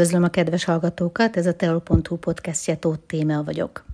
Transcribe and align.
Üdvözlöm 0.00 0.24
a 0.24 0.28
kedves 0.28 0.64
hallgatókat, 0.64 1.36
ez 1.36 1.46
a 1.46 1.54
teol.hu 1.54 2.16
podcastje 2.16 2.76
Tóth 2.76 3.00
Témea 3.06 3.42
vagyok. 3.44 3.84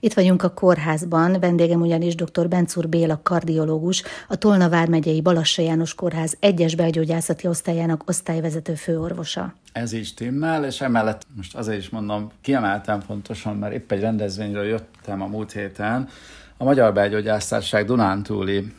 Itt 0.00 0.12
vagyunk 0.12 0.42
a 0.42 0.54
kórházban, 0.54 1.40
vendégem 1.40 1.80
ugyanis 1.80 2.14
dr. 2.14 2.48
Bencúr 2.48 2.88
Béla 2.88 3.20
kardiológus, 3.22 4.02
a 4.28 4.36
Tolna 4.36 4.68
vármegyei 4.68 5.20
Balassa 5.20 5.62
János 5.62 5.94
Kórház 5.94 6.36
egyes 6.40 6.74
belgyógyászati 6.74 7.46
osztályának 7.46 8.08
osztályvezető 8.08 8.74
főorvosa. 8.74 9.54
Ez 9.72 9.92
is 9.92 10.14
timmel, 10.14 10.64
és 10.64 10.80
emellett 10.80 11.26
most 11.36 11.56
azért 11.56 11.78
is 11.78 11.88
mondom, 11.88 12.30
kiemeltem 12.40 13.00
fontosan, 13.00 13.56
mert 13.56 13.74
épp 13.74 13.92
egy 13.92 14.00
rendezvényről 14.00 14.64
jöttem 14.64 15.22
a 15.22 15.26
múlt 15.26 15.52
héten, 15.52 16.08
a 16.56 16.64
Magyar 16.64 16.92
Belgyógyásztárság 16.92 17.84
Dunántúli 17.84 18.72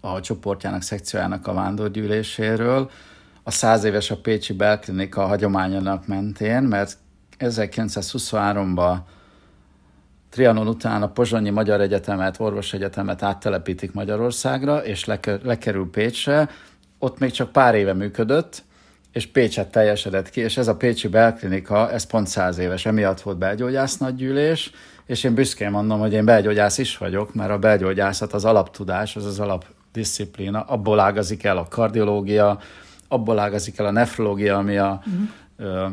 a 0.00 0.20
csoportjának, 0.20 0.82
szekciójának 0.82 1.46
a 1.46 1.52
vándorgyűléséről, 1.52 2.90
a 3.46 3.50
száz 3.50 3.84
éves 3.84 4.10
a 4.10 4.16
Pécsi 4.16 4.52
Belklinika 4.52 5.26
hagyományának 5.26 6.06
mentén, 6.06 6.62
mert 6.62 6.96
1923-ban 7.38 8.96
Trianon 10.30 10.68
után 10.68 11.02
a 11.02 11.08
Pozsonyi 11.08 11.50
Magyar 11.50 11.80
Egyetemet, 11.80 12.40
Orvosegyetemet 12.40 13.22
áttelepítik 13.22 13.92
Magyarországra, 13.92 14.84
és 14.84 15.04
lekerül 15.42 15.90
Pécsre. 15.90 16.48
Ott 16.98 17.18
még 17.18 17.30
csak 17.30 17.52
pár 17.52 17.74
éve 17.74 17.92
működött, 17.92 18.62
és 19.12 19.26
Pécset 19.26 19.70
teljesedett 19.70 20.30
ki, 20.30 20.40
és 20.40 20.56
ez 20.56 20.68
a 20.68 20.76
Pécsi 20.76 21.08
Belklinika, 21.08 21.90
ez 21.90 22.04
pont 22.04 22.26
száz 22.26 22.58
éves, 22.58 22.86
emiatt 22.86 23.20
volt 23.20 23.38
belgyógyász 23.38 23.96
nagygyűlés, 23.96 24.70
és 25.06 25.24
én 25.24 25.34
büszkén 25.34 25.70
mondom, 25.70 25.98
hogy 25.98 26.12
én 26.12 26.24
belgyógyász 26.24 26.78
is 26.78 26.98
vagyok, 26.98 27.34
mert 27.34 27.50
a 27.50 27.58
belgyógyászat 27.58 28.32
az 28.32 28.44
alaptudás, 28.44 29.16
az 29.16 29.24
az 29.24 29.40
alapdisziplína, 29.40 30.60
abból 30.60 31.00
ágazik 31.00 31.44
el 31.44 31.56
a 31.56 31.68
kardiológia, 31.68 32.58
abból 33.14 33.38
ágazik 33.38 33.78
el 33.78 33.86
a 33.86 33.90
nefrológia, 33.90 34.56
ami 34.56 34.76
a 34.76 35.02
uh-huh. 35.06 35.28
ö, 35.56 35.86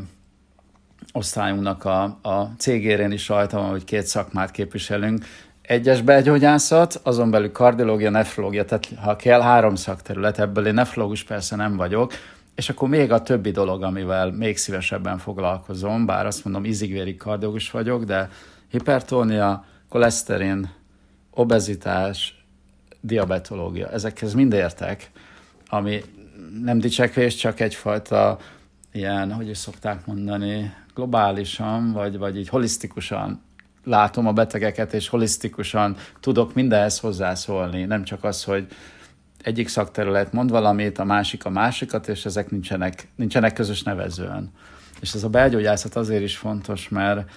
osztályunknak 1.11 1.85
a, 1.85 2.03
a 2.21 2.53
cégérén 2.57 3.11
is 3.11 3.27
rajta 3.27 3.57
van, 3.57 3.69
hogy 3.69 3.83
két 3.83 4.05
szakmát 4.05 4.51
képviselünk. 4.51 5.25
Egyes 5.61 6.01
belgyógyászat, 6.01 6.99
azon 7.03 7.31
belül 7.31 7.51
kardiológia, 7.51 8.09
nefrológia, 8.09 8.65
tehát 8.65 8.89
ha 9.01 9.15
kell 9.15 9.41
három 9.41 9.75
szakterület, 9.75 10.39
ebből 10.39 10.67
én 10.67 10.73
nefrológus 10.73 11.23
persze 11.23 11.55
nem 11.55 11.75
vagyok, 11.75 12.13
és 12.55 12.69
akkor 12.69 12.89
még 12.89 13.11
a 13.11 13.21
többi 13.21 13.51
dolog, 13.51 13.83
amivel 13.83 14.31
még 14.31 14.57
szívesebben 14.57 15.17
foglalkozom, 15.17 16.05
bár 16.05 16.25
azt 16.25 16.43
mondom, 16.43 16.65
izigvéri 16.65 17.15
kardiológus 17.15 17.71
vagyok, 17.71 18.03
de 18.03 18.29
hipertónia, 18.69 19.65
koleszterin, 19.89 20.69
obezitás, 21.31 22.45
diabetológia, 23.01 23.89
ezekhez 23.89 24.33
mind 24.33 24.53
értek, 24.53 25.11
ami 25.67 26.01
nem 26.63 26.79
dicsekvés, 26.79 27.35
csak 27.35 27.59
egyfajta 27.59 28.37
ilyen, 28.91 29.33
hogy 29.33 29.49
is 29.49 29.57
szokták 29.57 30.05
mondani, 30.05 30.73
globálisan, 30.95 31.91
vagy, 31.91 32.17
vagy 32.17 32.37
így 32.37 32.49
holisztikusan 32.49 33.41
látom 33.83 34.27
a 34.27 34.33
betegeket, 34.33 34.93
és 34.93 35.07
holisztikusan 35.07 35.95
tudok 36.19 36.53
mindenhez 36.53 36.99
hozzászólni. 36.99 37.83
Nem 37.83 38.03
csak 38.03 38.23
az, 38.23 38.43
hogy 38.43 38.67
egyik 39.43 39.67
szakterület 39.67 40.33
mond 40.33 40.49
valamit, 40.49 40.99
a 40.99 41.03
másik 41.03 41.45
a 41.45 41.49
másikat, 41.49 42.07
és 42.07 42.25
ezek 42.25 42.49
nincsenek, 42.49 43.07
nincsenek 43.15 43.53
közös 43.53 43.83
nevezően. 43.83 44.51
És 44.99 45.13
ez 45.13 45.23
a 45.23 45.29
belgyógyászat 45.29 45.95
azért 45.95 46.23
is 46.23 46.37
fontos, 46.37 46.89
mert 46.89 47.31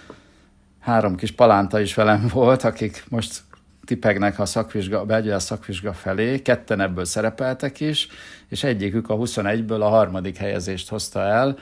három 0.80 1.16
kis 1.16 1.32
palánta 1.32 1.80
is 1.80 1.94
velem 1.94 2.28
volt, 2.32 2.62
akik 2.62 3.04
most 3.08 3.42
tipegnek 3.84 4.38
a 4.38 4.46
szakvizsga, 4.46 5.00
a 5.00 5.04
belgyógyász 5.04 5.44
szakvizsga 5.44 5.92
felé, 5.92 6.42
ketten 6.42 6.80
ebből 6.80 7.04
szerepeltek 7.04 7.80
is, 7.80 8.08
és 8.54 8.64
egyikük 8.64 9.10
a 9.10 9.16
21-ből 9.16 9.80
a 9.80 9.88
harmadik 9.88 10.36
helyezést 10.36 10.88
hozta 10.88 11.20
el. 11.20 11.58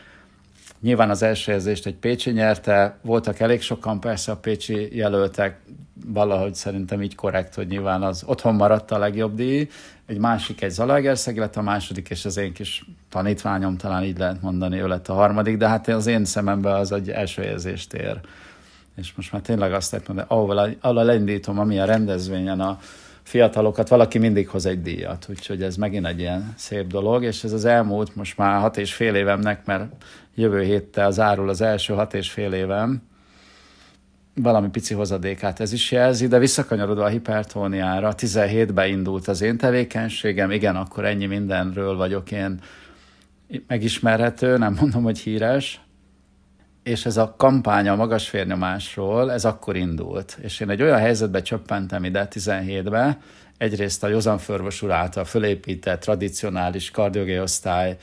Nyilván 0.80 1.10
az 1.10 1.22
első 1.22 1.44
helyezést 1.46 1.86
egy 1.86 1.94
Pécsi 1.94 2.30
nyerte, 2.30 2.98
voltak 3.02 3.40
elég 3.40 3.60
sokan 3.60 4.00
persze 4.00 4.32
a 4.32 4.36
Pécsi 4.36 4.96
jelöltek, 4.96 5.60
valahogy 6.06 6.54
szerintem 6.54 7.02
így 7.02 7.14
korrekt, 7.14 7.54
hogy 7.54 7.66
nyilván 7.66 8.02
az 8.02 8.22
otthon 8.26 8.54
maradt 8.54 8.90
a 8.90 8.98
legjobb 8.98 9.34
díj, 9.34 9.68
egy 10.06 10.18
másik 10.18 10.62
egy 10.62 10.70
Zalaegerszeg 10.70 11.38
lett 11.38 11.56
a 11.56 11.62
második, 11.62 12.10
és 12.10 12.24
az 12.24 12.36
én 12.36 12.52
kis 12.52 12.84
tanítványom, 13.10 13.76
talán 13.76 14.04
így 14.04 14.18
lehet 14.18 14.42
mondani, 14.42 14.80
ő 14.80 14.86
lett 14.86 15.08
a 15.08 15.14
harmadik, 15.14 15.56
de 15.56 15.68
hát 15.68 15.88
az 15.88 16.06
én 16.06 16.24
szememben 16.24 16.74
az 16.74 16.92
egy 16.92 17.10
első 17.10 17.42
helyezést 17.42 17.92
ér 17.92 18.20
és 18.96 19.12
most 19.16 19.32
már 19.32 19.42
tényleg 19.42 19.72
azt 19.72 19.90
lehet 19.90 20.08
mondani, 20.08 20.28
ahol, 20.80 21.00
elindítom, 21.10 21.58
ami 21.58 21.78
a 21.78 21.84
rendezvényen 21.84 22.60
a 22.60 22.78
fiatalokat, 23.32 23.88
valaki 23.88 24.18
mindig 24.18 24.48
hoz 24.48 24.66
egy 24.66 24.82
díjat, 24.82 25.26
úgyhogy 25.28 25.62
ez 25.62 25.76
megint 25.76 26.06
egy 26.06 26.18
ilyen 26.18 26.52
szép 26.56 26.86
dolog, 26.86 27.24
és 27.24 27.44
ez 27.44 27.52
az 27.52 27.64
elmúlt 27.64 28.16
most 28.16 28.36
már 28.36 28.60
hat 28.60 28.76
és 28.76 28.94
fél 28.94 29.14
évemnek, 29.14 29.66
mert 29.66 30.04
jövő 30.34 30.62
héttel 30.62 31.10
zárul 31.10 31.48
az 31.48 31.60
első 31.60 31.94
hat 31.94 32.14
és 32.14 32.30
fél 32.30 32.52
évem, 32.52 33.02
valami 34.34 34.68
pici 34.68 34.94
hozadékát 34.94 35.60
ez 35.60 35.72
is 35.72 35.90
jelzi, 35.92 36.26
de 36.26 36.38
visszakanyarodva 36.38 37.04
a 37.04 37.08
hipertóniára, 37.08 38.14
17-ben 38.16 38.88
indult 38.88 39.28
az 39.28 39.40
én 39.40 39.56
tevékenységem, 39.56 40.50
igen, 40.50 40.76
akkor 40.76 41.04
ennyi 41.04 41.26
mindenről 41.26 41.96
vagyok 41.96 42.30
én 42.30 42.60
megismerhető, 43.66 44.56
nem 44.56 44.76
mondom, 44.80 45.02
hogy 45.02 45.18
híres, 45.18 45.80
és 46.82 47.06
ez 47.06 47.16
a 47.16 47.34
kampány 47.36 47.88
a 47.88 47.94
magas 47.94 48.30
vérnyomásról, 48.30 49.32
ez 49.32 49.44
akkor 49.44 49.76
indult. 49.76 50.38
És 50.40 50.60
én 50.60 50.70
egy 50.70 50.82
olyan 50.82 50.98
helyzetbe 50.98 51.42
csöppentem 51.42 52.04
ide 52.04 52.28
17-be, 52.30 53.18
egyrészt 53.58 54.04
a 54.04 54.08
Jozan 54.08 54.38
Förvos 54.38 54.82
úr 54.82 54.90
által 54.90 55.24
fölépített 55.24 56.00
tradicionális 56.00 56.90
kardiológiai 56.90 57.40
osztály 57.40 57.96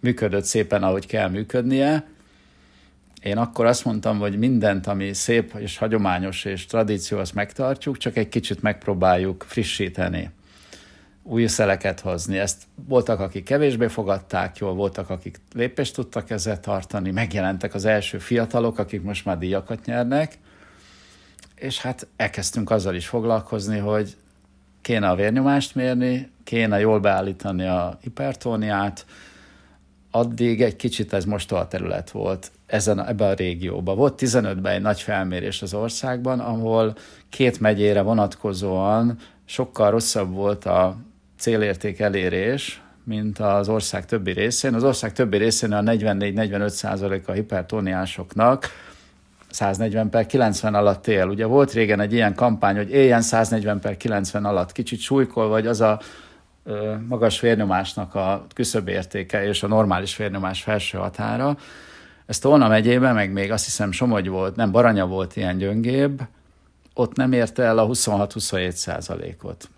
működött 0.00 0.44
szépen, 0.44 0.82
ahogy 0.82 1.06
kell 1.06 1.28
működnie. 1.28 2.06
Én 3.22 3.36
akkor 3.36 3.66
azt 3.66 3.84
mondtam, 3.84 4.18
hogy 4.18 4.38
mindent, 4.38 4.86
ami 4.86 5.12
szép 5.12 5.54
és 5.58 5.78
hagyományos 5.78 6.44
és 6.44 6.66
tradíció, 6.66 7.18
azt 7.18 7.34
megtartjuk, 7.34 7.96
csak 7.96 8.16
egy 8.16 8.28
kicsit 8.28 8.62
megpróbáljuk 8.62 9.44
frissíteni 9.48 10.30
új 11.28 11.46
szeleket 11.46 12.00
hozni. 12.00 12.38
Ezt 12.38 12.62
voltak, 12.74 13.20
akik 13.20 13.44
kevésbé 13.44 13.86
fogadták 13.86 14.56
jól, 14.56 14.74
voltak, 14.74 15.10
akik 15.10 15.40
lépést 15.54 15.94
tudtak 15.94 16.30
ezzel 16.30 16.60
tartani, 16.60 17.10
megjelentek 17.10 17.74
az 17.74 17.84
első 17.84 18.18
fiatalok, 18.18 18.78
akik 18.78 19.02
most 19.02 19.24
már 19.24 19.38
díjakat 19.38 19.84
nyernek, 19.84 20.38
és 21.54 21.80
hát 21.80 22.06
elkezdtünk 22.16 22.70
azzal 22.70 22.94
is 22.94 23.06
foglalkozni, 23.06 23.78
hogy 23.78 24.16
kéne 24.80 25.08
a 25.08 25.14
vérnyomást 25.14 25.74
mérni, 25.74 26.30
kéne 26.44 26.80
jól 26.80 27.00
beállítani 27.00 27.66
a 27.66 27.98
hipertóniát, 28.00 29.06
addig 30.10 30.62
egy 30.62 30.76
kicsit 30.76 31.12
ez 31.12 31.24
most 31.24 31.52
a 31.52 31.68
terület 31.68 32.10
volt 32.10 32.50
ezen, 32.66 33.06
ebben 33.06 33.30
a 33.30 33.34
régióban. 33.34 33.96
Volt 33.96 34.20
15-ben 34.22 34.72
egy 34.72 34.80
nagy 34.80 35.00
felmérés 35.00 35.62
az 35.62 35.74
országban, 35.74 36.40
ahol 36.40 36.96
két 37.28 37.60
megyére 37.60 38.00
vonatkozóan 38.00 39.18
sokkal 39.44 39.90
rosszabb 39.90 40.32
volt 40.32 40.64
a 40.64 40.96
célérték 41.38 42.00
elérés, 42.00 42.82
mint 43.04 43.38
az 43.38 43.68
ország 43.68 44.06
többi 44.06 44.32
részén. 44.32 44.74
Az 44.74 44.84
ország 44.84 45.12
többi 45.12 45.36
részén 45.36 45.72
a 45.72 45.82
44-45 45.82 46.68
százalék 46.68 47.28
a 47.28 47.32
hipertóniásoknak 47.32 48.68
140 49.50 50.10
per 50.10 50.26
90 50.26 50.74
alatt 50.74 51.06
él. 51.06 51.26
Ugye 51.26 51.46
volt 51.46 51.72
régen 51.72 52.00
egy 52.00 52.12
ilyen 52.12 52.34
kampány, 52.34 52.76
hogy 52.76 52.90
éljen 52.90 53.22
140 53.22 53.80
per 53.80 53.96
90 53.96 54.44
alatt, 54.44 54.72
kicsit 54.72 55.00
súlykol, 55.00 55.48
vagy 55.48 55.66
az 55.66 55.80
a 55.80 56.00
ö, 56.64 56.94
magas 57.08 57.40
vérnyomásnak 57.40 58.14
a 58.14 58.46
küszöbértéke 58.54 59.46
és 59.46 59.62
a 59.62 59.66
normális 59.66 60.16
vérnyomás 60.16 60.62
felső 60.62 60.98
határa. 60.98 61.56
Ezt 62.26 62.42
Tolna 62.42 62.68
megyében, 62.68 63.14
meg 63.14 63.32
még 63.32 63.52
azt 63.52 63.64
hiszem 63.64 63.92
Somogy 63.92 64.28
volt, 64.28 64.56
nem, 64.56 64.70
Baranya 64.70 65.06
volt 65.06 65.36
ilyen 65.36 65.58
gyöngébb, 65.58 66.22
ott 66.94 67.16
nem 67.16 67.32
érte 67.32 67.62
el 67.62 67.78
a 67.78 67.86
26-27 67.86 68.70
százalékot 68.70 69.68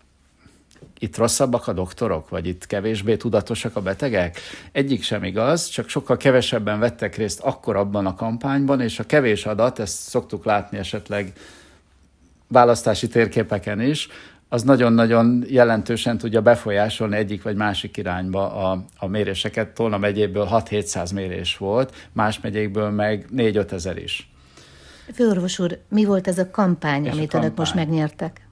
itt 0.98 1.16
rosszabbak 1.16 1.66
a 1.66 1.72
doktorok, 1.72 2.28
vagy 2.28 2.46
itt 2.46 2.66
kevésbé 2.66 3.16
tudatosak 3.16 3.76
a 3.76 3.82
betegek? 3.82 4.38
Egyik 4.72 5.02
sem 5.02 5.24
igaz, 5.24 5.66
csak 5.66 5.88
sokkal 5.88 6.16
kevesebben 6.16 6.78
vettek 6.78 7.16
részt 7.16 7.40
akkor 7.40 7.76
abban 7.76 8.06
a 8.06 8.14
kampányban, 8.14 8.80
és 8.80 8.98
a 8.98 9.04
kevés 9.04 9.46
adat, 9.46 9.78
ezt 9.78 9.96
szoktuk 9.96 10.44
látni 10.44 10.78
esetleg 10.78 11.32
választási 12.48 13.08
térképeken 13.08 13.80
is, 13.80 14.08
az 14.48 14.62
nagyon-nagyon 14.62 15.44
jelentősen 15.48 16.18
tudja 16.18 16.40
befolyásolni 16.40 17.16
egyik 17.16 17.42
vagy 17.42 17.56
másik 17.56 17.96
irányba 17.96 18.70
a, 18.70 18.84
a 18.98 19.06
méréseket. 19.06 19.68
Tolna 19.68 19.98
megyéből 19.98 20.48
6-700 20.50 21.14
mérés 21.14 21.56
volt, 21.56 22.08
más 22.12 22.40
megyékből 22.40 22.90
meg 22.90 23.26
4-5 23.36 23.72
ezer 23.72 23.96
is. 23.96 24.30
Főorvos 25.14 25.58
úr, 25.58 25.78
mi 25.88 26.04
volt 26.04 26.28
ez 26.28 26.38
a 26.38 26.50
kampány, 26.50 27.04
és 27.04 27.12
amit 27.12 27.28
a 27.28 27.30
kampány. 27.30 27.42
önök 27.44 27.58
most 27.58 27.74
megnyertek? 27.74 28.47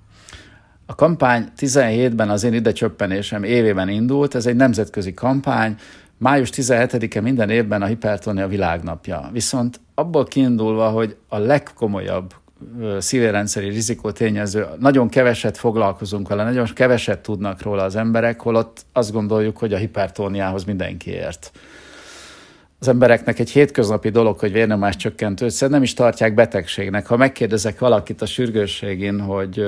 A 0.87 0.95
kampány 0.95 1.49
17-ben 1.59 2.31
az 2.31 2.45
én 2.45 2.53
ide 2.53 2.73
csöppenésem 2.73 3.43
évében 3.43 3.89
indult, 3.89 4.35
ez 4.35 4.47
egy 4.47 4.57
nemzetközi 4.57 5.15
kampány, 5.15 5.77
május 6.19 6.51
17-e 6.53 7.21
minden 7.21 7.51
évben 7.51 7.83
a 7.83 7.87
hipertonia 7.87 8.49
világnapja. 8.49 9.29
Viszont 9.33 9.81
abból 9.95 10.25
kiindulva, 10.25 10.89
hogy 10.89 11.17
a 11.29 11.39
legkomolyabb 11.39 12.35
szívérendszeri 12.99 13.69
rizikótényező, 13.69 14.67
nagyon 14.79 15.09
keveset 15.09 15.57
foglalkozunk 15.57 16.29
vele, 16.29 16.45
nagyon 16.45 16.67
keveset 16.75 17.19
tudnak 17.19 17.63
róla 17.63 17.83
az 17.83 17.97
emberek, 17.97 18.41
holott 18.41 18.85
azt 18.93 19.13
gondoljuk, 19.13 19.59
hogy 19.59 19.73
a 19.73 19.77
hipertóniához 19.77 20.65
mindenki 20.65 21.11
ért. 21.11 21.51
az 22.79 22.89
embereknek 22.89 23.39
egy 23.39 23.51
hétköznapi 23.51 24.09
dolog, 24.09 24.39
hogy 24.39 24.53
vérnyomás 24.53 24.97
csökkentőt 24.97 25.69
nem 25.69 25.83
is 25.83 25.95
tartják 25.95 26.35
betegségnek. 26.35 27.07
Ha 27.07 27.17
megkérdezek 27.17 27.79
valakit 27.79 28.23
a 28.23 28.27
sürgősségén, 28.27 29.21
hogy 29.21 29.65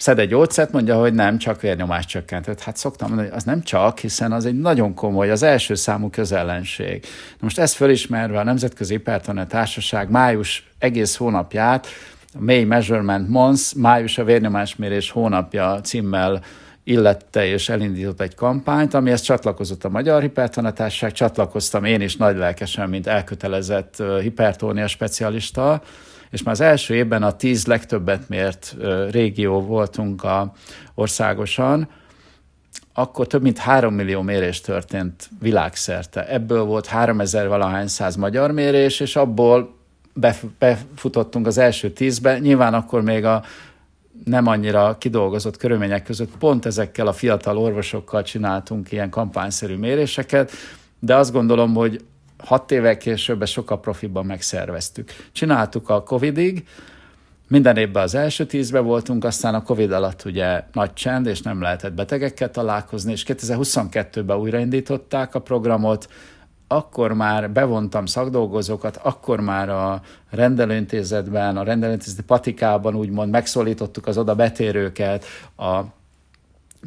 szed 0.00 0.18
egy 0.18 0.28
gyógyszert, 0.28 0.72
mondja, 0.72 0.98
hogy 0.98 1.14
nem, 1.14 1.38
csak 1.38 1.60
vérnyomás 1.60 2.06
csökkentőt. 2.06 2.60
Hát 2.60 2.76
szoktam 2.76 3.08
mondani, 3.08 3.28
hogy 3.28 3.38
az 3.38 3.44
nem 3.44 3.62
csak, 3.62 3.98
hiszen 3.98 4.32
az 4.32 4.46
egy 4.46 4.58
nagyon 4.60 4.94
komoly, 4.94 5.30
az 5.30 5.42
első 5.42 5.74
számú 5.74 6.10
közellenség. 6.10 7.04
Most 7.40 7.58
ezt 7.58 7.74
fölismerve 7.74 8.38
a 8.38 8.44
Nemzetközi 8.44 8.92
Hipertone 8.92 9.46
Társaság 9.46 10.10
május 10.10 10.70
egész 10.78 11.16
hónapját, 11.16 11.86
a 12.34 12.42
May 12.42 12.64
Measurement 12.64 13.28
Months, 13.28 13.74
május 13.74 14.18
a 14.18 14.24
vérnyomásmérés 14.24 15.10
hónapja 15.10 15.80
címmel 15.80 16.42
illette 16.84 17.46
és 17.46 17.68
elindított 17.68 18.20
egy 18.20 18.34
kampányt, 18.34 18.94
amihez 18.94 19.20
csatlakozott 19.20 19.84
a 19.84 19.88
Magyar 19.88 20.20
Hipertonatárság, 20.20 21.12
csatlakoztam 21.12 21.84
én 21.84 22.00
is 22.00 22.16
nagy 22.16 22.36
lelkesen, 22.36 22.88
mint 22.88 23.06
elkötelezett 23.06 24.02
hipertónia 24.20 24.86
specialista, 24.86 25.82
és 26.30 26.42
már 26.42 26.54
az 26.54 26.60
első 26.60 26.94
évben 26.94 27.22
a 27.22 27.36
tíz 27.36 27.66
legtöbbet 27.66 28.28
mért 28.28 28.76
régió 29.10 29.60
voltunk 29.60 30.24
a 30.24 30.52
országosan, 30.94 31.88
akkor 32.94 33.26
több 33.26 33.42
mint 33.42 33.58
három 33.58 33.94
millió 33.94 34.22
mérés 34.22 34.60
történt 34.60 35.28
világszerte. 35.40 36.28
Ebből 36.28 36.62
volt 36.62 36.86
3000 36.86 37.48
valahány 37.48 37.86
száz 37.86 38.16
magyar 38.16 38.50
mérés, 38.50 39.00
és 39.00 39.16
abból 39.16 39.78
befutottunk 40.58 41.46
az 41.46 41.58
első 41.58 41.90
tízbe. 41.90 42.38
Nyilván 42.38 42.74
akkor 42.74 43.02
még 43.02 43.24
a 43.24 43.42
nem 44.24 44.46
annyira 44.46 44.96
kidolgozott 44.98 45.56
körülmények 45.56 46.02
között 46.02 46.36
pont 46.38 46.66
ezekkel 46.66 47.06
a 47.06 47.12
fiatal 47.12 47.58
orvosokkal 47.58 48.22
csináltunk 48.22 48.92
ilyen 48.92 49.10
kampányszerű 49.10 49.76
méréseket, 49.76 50.52
de 50.98 51.16
azt 51.16 51.32
gondolom, 51.32 51.74
hogy 51.74 52.04
hat 52.38 52.70
évvel 52.70 52.96
később 52.96 53.46
sokkal 53.46 53.80
profibban 53.80 54.26
megszerveztük. 54.26 55.10
Csináltuk 55.32 55.88
a 55.88 56.02
Covidig, 56.02 56.64
minden 57.48 57.76
évben 57.76 58.02
az 58.02 58.14
első 58.14 58.46
tízben 58.46 58.84
voltunk, 58.84 59.24
aztán 59.24 59.54
a 59.54 59.62
Covid 59.62 59.92
alatt 59.92 60.24
ugye 60.24 60.62
nagy 60.72 60.92
csend, 60.92 61.26
és 61.26 61.42
nem 61.42 61.60
lehetett 61.60 61.92
betegekkel 61.92 62.50
találkozni, 62.50 63.12
és 63.12 63.24
2022-ben 63.26 64.36
újraindították 64.36 65.34
a 65.34 65.40
programot, 65.40 66.08
akkor 66.72 67.12
már 67.12 67.50
bevontam 67.50 68.06
szakdolgozókat, 68.06 69.00
akkor 69.02 69.40
már 69.40 69.68
a 69.68 70.00
rendelőintézetben, 70.30 71.56
a 71.56 71.62
rendelőintézeti 71.62 72.22
patikában 72.22 72.94
úgymond 72.94 73.30
megszólítottuk 73.30 74.06
az 74.06 74.18
oda 74.18 74.34
betérőket, 74.34 75.24
a 75.56 75.80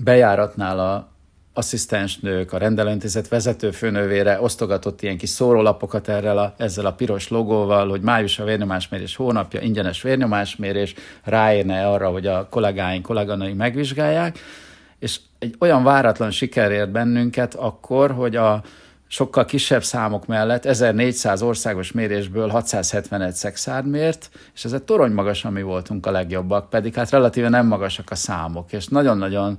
bejáratnál 0.03 0.79
a 0.79 1.07
asszisztensnők, 1.53 2.53
a 2.53 2.57
rendelőintézet 2.57 3.27
vezető 3.27 3.71
főnövére 3.71 4.41
osztogatott 4.41 5.01
ilyen 5.01 5.17
kis 5.17 5.29
szórólapokat 5.29 6.07
erre 6.07 6.31
a, 6.31 6.53
ezzel 6.57 6.85
a 6.85 6.93
piros 6.93 7.27
logóval, 7.27 7.89
hogy 7.89 8.01
május 8.01 8.39
a 8.39 8.43
vérnyomásmérés 8.43 9.15
hónapja, 9.15 9.61
ingyenes 9.61 10.01
vérnyomásmérés, 10.01 10.93
ráérne 11.23 11.87
arra, 11.87 12.09
hogy 12.09 12.27
a 12.27 12.47
kollégáink, 12.49 13.05
kolléganői 13.05 13.53
megvizsgálják, 13.53 14.39
és 14.99 15.19
egy 15.39 15.55
olyan 15.59 15.83
váratlan 15.83 16.31
siker 16.31 16.71
ért 16.71 16.91
bennünket 16.91 17.53
akkor, 17.53 18.11
hogy 18.11 18.35
a 18.35 18.63
sokkal 19.13 19.45
kisebb 19.45 19.83
számok 19.83 20.25
mellett 20.25 20.65
1400 20.65 21.41
országos 21.41 21.91
mérésből 21.91 22.49
671 22.49 23.33
szexárd 23.33 23.87
mért, 23.87 24.29
és 24.53 24.65
ez 24.65 24.73
egy 24.73 24.83
torony 24.83 25.11
magas, 25.11 25.45
ami 25.45 25.61
voltunk 25.61 26.05
a 26.05 26.11
legjobbak, 26.11 26.69
pedig 26.69 26.93
hát 26.93 27.09
relatíve 27.09 27.49
nem 27.49 27.67
magasak 27.67 28.11
a 28.11 28.15
számok, 28.15 28.71
és 28.71 28.87
nagyon-nagyon 28.87 29.57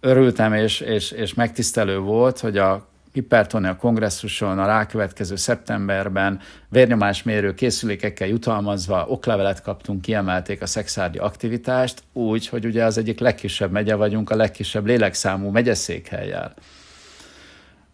örültem, 0.00 0.54
és, 0.54 0.80
és, 0.80 1.10
és 1.10 1.34
megtisztelő 1.34 1.98
volt, 1.98 2.38
hogy 2.40 2.58
a 2.58 2.88
hipertonia 3.12 3.76
kongresszuson 3.76 4.58
a 4.58 4.66
rákövetkező 4.66 5.36
szeptemberben 5.36 6.40
vérnyomásmérő 6.68 7.54
készülékekkel 7.54 8.28
jutalmazva 8.28 9.06
oklevelet 9.08 9.62
kaptunk, 9.62 10.00
kiemelték 10.00 10.62
a 10.62 10.66
szexárdi 10.66 11.18
aktivitást, 11.18 12.02
úgy, 12.12 12.48
hogy 12.48 12.64
ugye 12.64 12.84
az 12.84 12.98
egyik 12.98 13.20
legkisebb 13.20 13.70
megye 13.70 13.94
vagyunk, 13.94 14.30
a 14.30 14.36
legkisebb 14.36 14.86
lélekszámú 14.86 15.50
megyeszékhelyjel. 15.50 16.54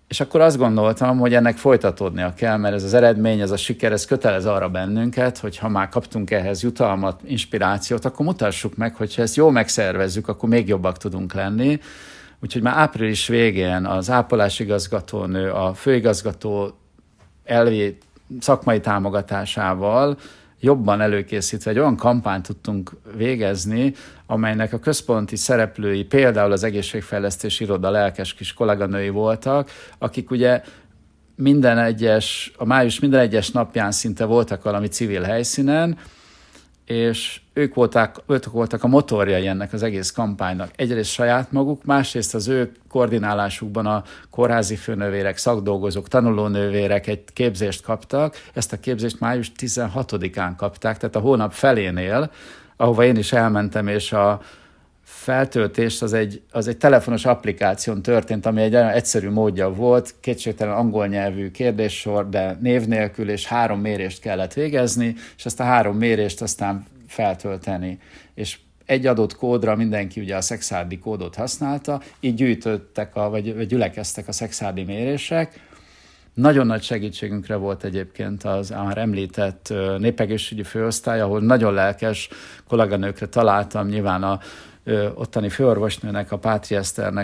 És 0.08 0.20
akkor 0.20 0.40
azt 0.40 0.56
gondoltam, 0.56 1.18
hogy 1.18 1.34
ennek 1.34 1.56
folytatódnia 1.56 2.34
kell, 2.34 2.56
mert 2.56 2.74
ez 2.74 2.84
az 2.84 2.94
eredmény, 2.94 3.40
ez 3.40 3.50
a 3.50 3.56
siker, 3.56 3.92
ez 3.92 4.04
kötelez 4.04 4.44
arra 4.46 4.68
bennünket, 4.68 5.38
hogy 5.38 5.58
ha 5.58 5.68
már 5.68 5.88
kaptunk 5.88 6.30
ehhez 6.30 6.62
jutalmat, 6.62 7.20
inspirációt, 7.24 8.04
akkor 8.04 8.26
mutassuk 8.26 8.76
meg, 8.76 8.94
hogy 8.94 9.14
ha 9.14 9.22
ezt 9.22 9.36
jól 9.36 9.52
megszervezzük, 9.52 10.28
akkor 10.28 10.48
még 10.48 10.68
jobbak 10.68 10.96
tudunk 10.96 11.34
lenni. 11.34 11.80
Úgyhogy 12.42 12.62
már 12.62 12.76
április 12.76 13.26
végén 13.26 13.86
az 13.86 14.10
ápolásigazgatónő, 14.10 15.50
a 15.50 15.74
főigazgató 15.74 16.78
elvé 17.44 17.98
szakmai 18.40 18.80
támogatásával 18.80 20.18
jobban 20.60 21.00
előkészítve 21.00 21.70
egy 21.70 21.78
olyan 21.78 21.96
kampányt 21.96 22.46
tudtunk 22.46 22.90
végezni, 23.16 23.94
amelynek 24.26 24.72
a 24.72 24.78
központi 24.78 25.36
szereplői 25.36 26.04
például 26.04 26.52
az 26.52 26.64
egészségfejlesztési 26.64 27.64
iroda 27.64 27.90
lelkes 27.90 28.34
kis 28.34 28.52
kolléganői 28.52 29.08
voltak, 29.08 29.70
akik 29.98 30.30
ugye 30.30 30.62
minden 31.34 31.78
egyes, 31.78 32.52
a 32.56 32.64
május 32.64 33.00
minden 33.00 33.20
egyes 33.20 33.50
napján 33.50 33.90
szinte 33.90 34.24
voltak 34.24 34.62
valami 34.62 34.86
civil 34.86 35.22
helyszínen, 35.22 35.98
és 36.88 37.40
ők 37.52 37.74
voltak, 37.74 38.22
ők 38.26 38.44
voltak 38.44 38.84
a 38.84 38.86
motorjai 38.86 39.46
ennek 39.46 39.72
az 39.72 39.82
egész 39.82 40.10
kampánynak. 40.10 40.70
Egyrészt 40.76 41.10
saját 41.10 41.52
maguk, 41.52 41.84
másrészt 41.84 42.34
az 42.34 42.48
ő 42.48 42.72
koordinálásukban 42.88 43.86
a 43.86 44.02
kórházi 44.30 44.76
főnövérek, 44.76 45.36
szakdolgozók, 45.36 46.08
tanulónővérek 46.08 47.06
egy 47.06 47.24
képzést 47.32 47.82
kaptak. 47.82 48.36
Ezt 48.52 48.72
a 48.72 48.80
képzést 48.80 49.20
május 49.20 49.52
16-án 49.58 50.52
kapták, 50.56 50.98
tehát 50.98 51.16
a 51.16 51.20
hónap 51.20 51.52
felénél, 51.52 52.30
ahova 52.76 53.04
én 53.04 53.16
is 53.16 53.32
elmentem, 53.32 53.88
és 53.88 54.12
a 54.12 54.40
feltöltés 55.18 56.02
az 56.02 56.12
egy, 56.12 56.42
az 56.50 56.68
egy 56.68 56.76
telefonos 56.76 57.24
applikáción 57.24 58.02
történt, 58.02 58.46
ami 58.46 58.62
egy 58.62 58.74
olyan 58.74 58.88
egyszerű 58.88 59.30
módja 59.30 59.74
volt, 59.74 60.14
kétségtelen 60.20 60.74
angol 60.74 61.06
nyelvű 61.06 61.50
kérdéssor, 61.50 62.28
de 62.28 62.58
név 62.60 62.86
nélkül, 62.86 63.30
és 63.30 63.46
három 63.46 63.80
mérést 63.80 64.20
kellett 64.20 64.52
végezni, 64.52 65.14
és 65.36 65.44
ezt 65.44 65.60
a 65.60 65.64
három 65.64 65.96
mérést 65.96 66.42
aztán 66.42 66.86
feltölteni. 67.06 67.98
És 68.34 68.58
egy 68.86 69.06
adott 69.06 69.36
kódra 69.36 69.76
mindenki 69.76 70.20
ugye 70.20 70.36
a 70.36 70.40
szexárdi 70.40 70.98
kódot 70.98 71.34
használta, 71.34 72.00
így 72.20 72.34
gyűjtöttek, 72.34 73.16
a, 73.16 73.30
vagy, 73.30 73.54
vagy 73.54 73.66
gyülekeztek 73.66 74.28
a 74.28 74.32
szexárdi 74.32 74.82
mérések, 74.82 75.60
nagyon 76.34 76.66
nagy 76.66 76.82
segítségünkre 76.82 77.56
volt 77.56 77.84
egyébként 77.84 78.44
az 78.44 78.70
már 78.70 78.98
említett 78.98 79.72
népegészségügyi 79.98 80.68
főosztály, 80.68 81.20
ahol 81.20 81.40
nagyon 81.40 81.74
lelkes 81.74 82.28
kolléganőkre 82.68 83.26
találtam, 83.26 83.86
nyilván 83.88 84.22
a 84.22 84.40
ottani 85.14 85.48
főorvosnőnek, 85.48 86.32
a 86.32 86.38
Pátri 86.38 86.76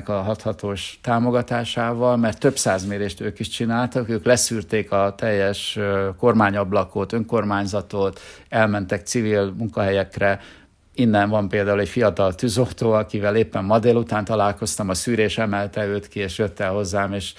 a 0.04 0.12
hathatós 0.12 0.98
támogatásával, 1.02 2.16
mert 2.16 2.38
több 2.38 2.56
száz 2.56 2.86
mérést 2.86 3.20
ők 3.20 3.38
is 3.38 3.48
csináltak, 3.48 4.08
ők 4.08 4.24
leszűrték 4.24 4.92
a 4.92 5.14
teljes 5.16 5.78
kormányablakot, 6.18 7.12
önkormányzatot, 7.12 8.20
elmentek 8.48 9.06
civil 9.06 9.54
munkahelyekre, 9.58 10.40
Innen 10.96 11.28
van 11.28 11.48
például 11.48 11.80
egy 11.80 11.88
fiatal 11.88 12.34
tűzoktó, 12.34 12.92
akivel 12.92 13.36
éppen 13.36 13.64
ma 13.64 13.78
délután 13.78 14.24
találkoztam, 14.24 14.88
a 14.88 14.94
szűrés 14.94 15.38
emelte 15.38 15.86
őt 15.86 16.08
ki, 16.08 16.20
és 16.20 16.38
jött 16.38 16.60
el 16.60 16.72
hozzám, 16.72 17.12
és 17.12 17.34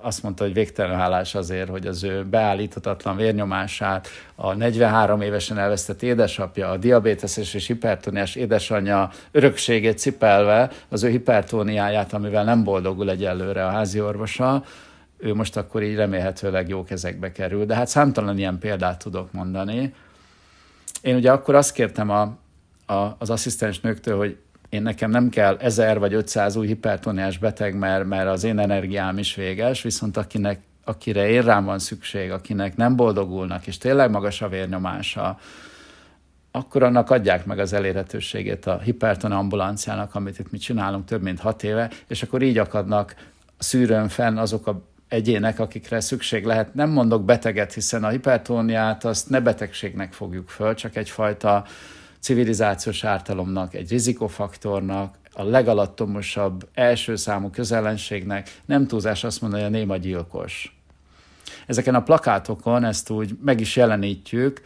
azt 0.00 0.22
mondta, 0.22 0.44
hogy 0.44 0.52
végtelen 0.52 0.96
hálás 0.96 1.34
azért, 1.34 1.68
hogy 1.68 1.86
az 1.86 2.04
ő 2.04 2.24
beállíthatatlan 2.24 3.16
vérnyomását, 3.16 4.08
a 4.34 4.52
43 4.52 5.20
évesen 5.20 5.58
elvesztett 5.58 6.02
édesapja, 6.02 6.70
a 6.70 6.76
diabéteses 6.76 7.54
és 7.54 7.66
hipertóniás 7.66 8.34
édesanyja 8.34 9.10
örökségét 9.30 9.98
cipelve 9.98 10.70
az 10.88 11.02
ő 11.02 11.08
hipertóniáját, 11.08 12.12
amivel 12.12 12.44
nem 12.44 12.64
boldogul 12.64 13.10
egyelőre 13.10 13.66
a 13.66 13.70
házi 13.70 14.00
orvosa, 14.00 14.64
ő 15.18 15.34
most 15.34 15.56
akkor 15.56 15.82
így 15.82 15.94
remélhetőleg 15.94 16.68
jó 16.68 16.84
kezekbe 16.84 17.32
kerül. 17.32 17.64
De 17.64 17.74
hát 17.74 17.88
számtalan 17.88 18.38
ilyen 18.38 18.58
példát 18.58 18.98
tudok 18.98 19.32
mondani. 19.32 19.94
Én 21.02 21.16
ugye 21.16 21.32
akkor 21.32 21.54
azt 21.54 21.72
kértem 21.72 22.10
a, 22.10 22.20
a, 22.86 23.16
az 23.18 23.30
asszisztens 23.30 23.80
nőktől, 23.80 24.16
hogy 24.16 24.36
én 24.68 24.82
nekem 24.82 25.10
nem 25.10 25.28
kell 25.28 25.56
1000 25.60 25.98
vagy 25.98 26.14
500 26.14 26.56
új 26.56 26.66
hipertoniás 26.66 27.38
beteg, 27.38 27.78
mert, 27.78 28.04
mert 28.04 28.28
az 28.28 28.44
én 28.44 28.58
energiám 28.58 29.18
is 29.18 29.34
véges, 29.34 29.82
viszont 29.82 30.16
akinek, 30.16 30.60
akire 30.84 31.28
én 31.28 31.42
rám 31.42 31.64
van 31.64 31.78
szükség, 31.78 32.30
akinek 32.30 32.76
nem 32.76 32.96
boldogulnak, 32.96 33.66
és 33.66 33.78
tényleg 33.78 34.10
magas 34.10 34.42
a 34.42 34.48
vérnyomása, 34.48 35.38
akkor 36.50 36.82
annak 36.82 37.10
adják 37.10 37.46
meg 37.46 37.58
az 37.58 37.72
elérhetőségét 37.72 38.66
a 38.66 38.78
hiperton 38.78 39.32
ambulanciának, 39.32 40.14
amit 40.14 40.38
itt 40.38 40.50
mi 40.50 40.58
csinálunk 40.58 41.04
több 41.04 41.22
mint 41.22 41.40
hat 41.40 41.62
éve, 41.62 41.90
és 42.06 42.22
akkor 42.22 42.42
így 42.42 42.58
akadnak 42.58 43.14
szűrőn 43.58 44.08
fenn 44.08 44.36
azok 44.36 44.66
a 44.66 44.82
egyének, 45.08 45.58
akikre 45.58 46.00
szükség 46.00 46.44
lehet. 46.44 46.74
Nem 46.74 46.90
mondok 46.90 47.24
beteget, 47.24 47.72
hiszen 47.72 48.04
a 48.04 48.08
hipertóniát 48.08 49.04
azt 49.04 49.28
ne 49.28 49.40
betegségnek 49.40 50.12
fogjuk 50.12 50.48
föl, 50.48 50.74
csak 50.74 50.96
egyfajta 50.96 51.64
civilizációs 52.20 53.04
ártalomnak, 53.04 53.74
egy 53.74 53.90
rizikofaktornak, 53.90 55.14
a 55.32 55.42
legalattomosabb 55.42 56.68
első 56.74 57.16
számú 57.16 57.50
közellenségnek, 57.50 58.60
nem 58.64 58.86
túlzás 58.86 59.24
azt 59.24 59.40
mondani, 59.40 59.62
hogy 59.62 59.74
a 59.74 59.76
néma 59.76 59.96
gyilkos. 59.96 60.76
Ezeken 61.66 61.94
a 61.94 62.02
plakátokon 62.02 62.84
ezt 62.84 63.10
úgy 63.10 63.36
meg 63.44 63.60
is 63.60 63.76
jelenítjük, 63.76 64.60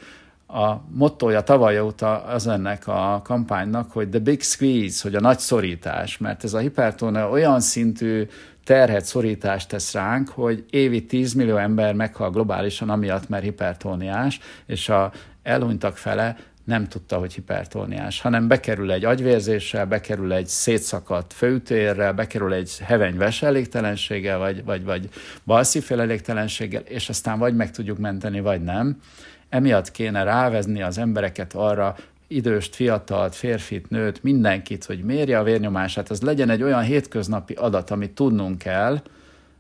a 0.47 0.81
mottoja 0.91 1.41
tavaly 1.41 1.81
óta 1.81 2.23
az 2.23 2.47
ennek 2.47 2.87
a 2.87 3.21
kampánynak, 3.25 3.93
hogy 3.93 4.09
the 4.09 4.19
big 4.19 4.43
squeeze, 4.43 5.01
hogy 5.03 5.15
a 5.15 5.21
nagy 5.21 5.39
szorítás, 5.39 6.19
mert 6.19 6.45
ez 6.45 6.55
a 6.55 6.59
hipertónia 6.59 7.29
olyan 7.29 7.61
szintű 7.61 8.27
terhet, 8.65 9.05
szorítást 9.05 9.69
tesz 9.69 9.93
ránk, 9.93 10.29
hogy 10.29 10.65
évi 10.71 11.07
10 11.07 11.33
millió 11.33 11.57
ember 11.57 11.95
meghal 11.95 12.31
globálisan 12.31 12.91
amiatt, 12.91 13.29
mert 13.29 13.43
hipertóniás, 13.43 14.41
és 14.67 14.89
a 14.89 15.13
elhunytak 15.43 15.97
fele 15.97 16.37
nem 16.65 16.89
tudta, 16.89 17.19
hogy 17.19 17.35
hipertóniás, 17.35 18.21
hanem 18.21 18.49
bekerül 18.49 18.93
egy 18.93 19.05
agyvérzéssel, 19.05 19.87
bekerül 19.87 20.33
egy 20.33 20.47
szétszakadt 20.47 21.33
főtérrel, 21.33 22.13
bekerül 22.13 22.53
egy 22.53 22.79
hevenyves 22.79 23.43
elégtelenséggel, 23.43 24.39
vagy, 24.39 24.65
vagy, 24.65 24.85
vagy 24.85 25.09
balszífél 25.45 26.01
elégtelenséggel, 26.01 26.83
és 26.83 27.09
aztán 27.09 27.39
vagy 27.39 27.57
meg 27.57 27.71
tudjuk 27.71 27.99
menteni, 27.99 28.41
vagy 28.41 28.63
nem. 28.63 29.01
Emiatt 29.49 29.91
kéne 29.91 30.23
rávezni 30.23 30.83
az 30.83 30.99
embereket 30.99 31.55
arra, 31.55 31.97
időst, 32.33 32.75
fiatalt, 32.75 33.35
férfit, 33.35 33.91
nőt, 33.91 34.23
mindenkit, 34.23 34.85
hogy 34.85 35.05
mérje 35.05 35.39
a 35.39 35.43
vérnyomását, 35.43 36.11
az 36.11 36.23
legyen 36.23 36.51
egy 36.51 36.63
olyan 36.63 36.83
hétköznapi 36.83 37.55
adat, 37.55 37.91
amit 37.91 38.15
tudnunk 38.15 38.59
kell, 38.59 39.03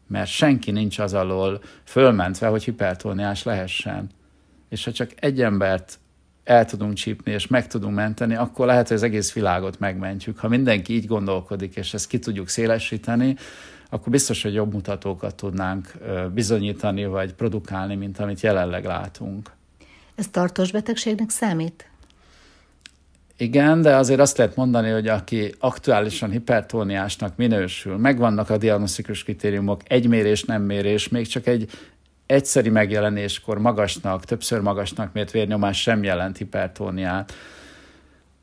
mert 0.06 0.30
senki 0.30 0.71
nincs 0.71 0.99
az 0.99 1.14
alól 1.14 1.61
fölmentve, 1.85 2.47
hogy 2.47 2.64
hipertóniás 2.64 3.42
lehessen. 3.42 4.11
És 4.68 4.85
ha 4.85 4.92
csak 4.92 5.11
egy 5.16 5.42
embert 5.42 5.99
el 6.44 6.64
tudunk 6.64 6.94
csípni, 6.94 7.32
és 7.32 7.46
meg 7.46 7.66
tudunk 7.66 7.94
menteni, 7.94 8.34
akkor 8.34 8.66
lehet, 8.66 8.88
hogy 8.88 8.96
az 8.96 9.02
egész 9.02 9.32
világot 9.32 9.78
megmentjük. 9.78 10.38
Ha 10.38 10.49
mindenki 10.49 10.92
így 10.92 11.06
gondolkodik, 11.06 11.76
és 11.76 11.94
ezt 11.94 12.06
ki 12.06 12.18
tudjuk 12.18 12.49
szélesíteni, 12.49 13.37
akkor 13.90 14.12
biztos, 14.12 14.42
hogy 14.42 14.54
jobb 14.54 14.72
mutatókat 14.72 15.34
tudnánk 15.34 15.92
bizonyítani, 16.34 17.06
vagy 17.06 17.32
produkálni, 17.32 17.94
mint 17.94 18.18
amit 18.18 18.40
jelenleg 18.40 18.84
látunk. 18.84 19.50
Ez 20.14 20.28
tartós 20.28 20.70
betegségnek 20.70 21.30
számít? 21.30 21.87
Igen, 23.37 23.82
de 23.82 23.96
azért 23.96 24.20
azt 24.20 24.37
lehet 24.37 24.56
mondani, 24.56 24.90
hogy 24.90 25.08
aki 25.08 25.54
aktuálisan 25.58 26.30
hipertóniásnak 26.30 27.37
minősül, 27.37 27.96
megvannak 27.96 28.50
a 28.50 28.56
diagnosztikus 28.56 29.22
kritériumok, 29.22 29.80
egy 29.84 30.08
mérés, 30.08 30.44
nem 30.44 30.62
mérés, 30.62 31.08
még 31.08 31.26
csak 31.26 31.46
egy 31.46 31.70
egyszeri 32.26 32.70
megjelenéskor 32.70 33.58
magasnak, 33.58 34.24
többször 34.24 34.60
magasnak 34.60 35.12
mért 35.12 35.30
vérnyomás 35.30 35.80
sem 35.80 36.02
jelent 36.02 36.36
hipertóniát. 36.36 37.32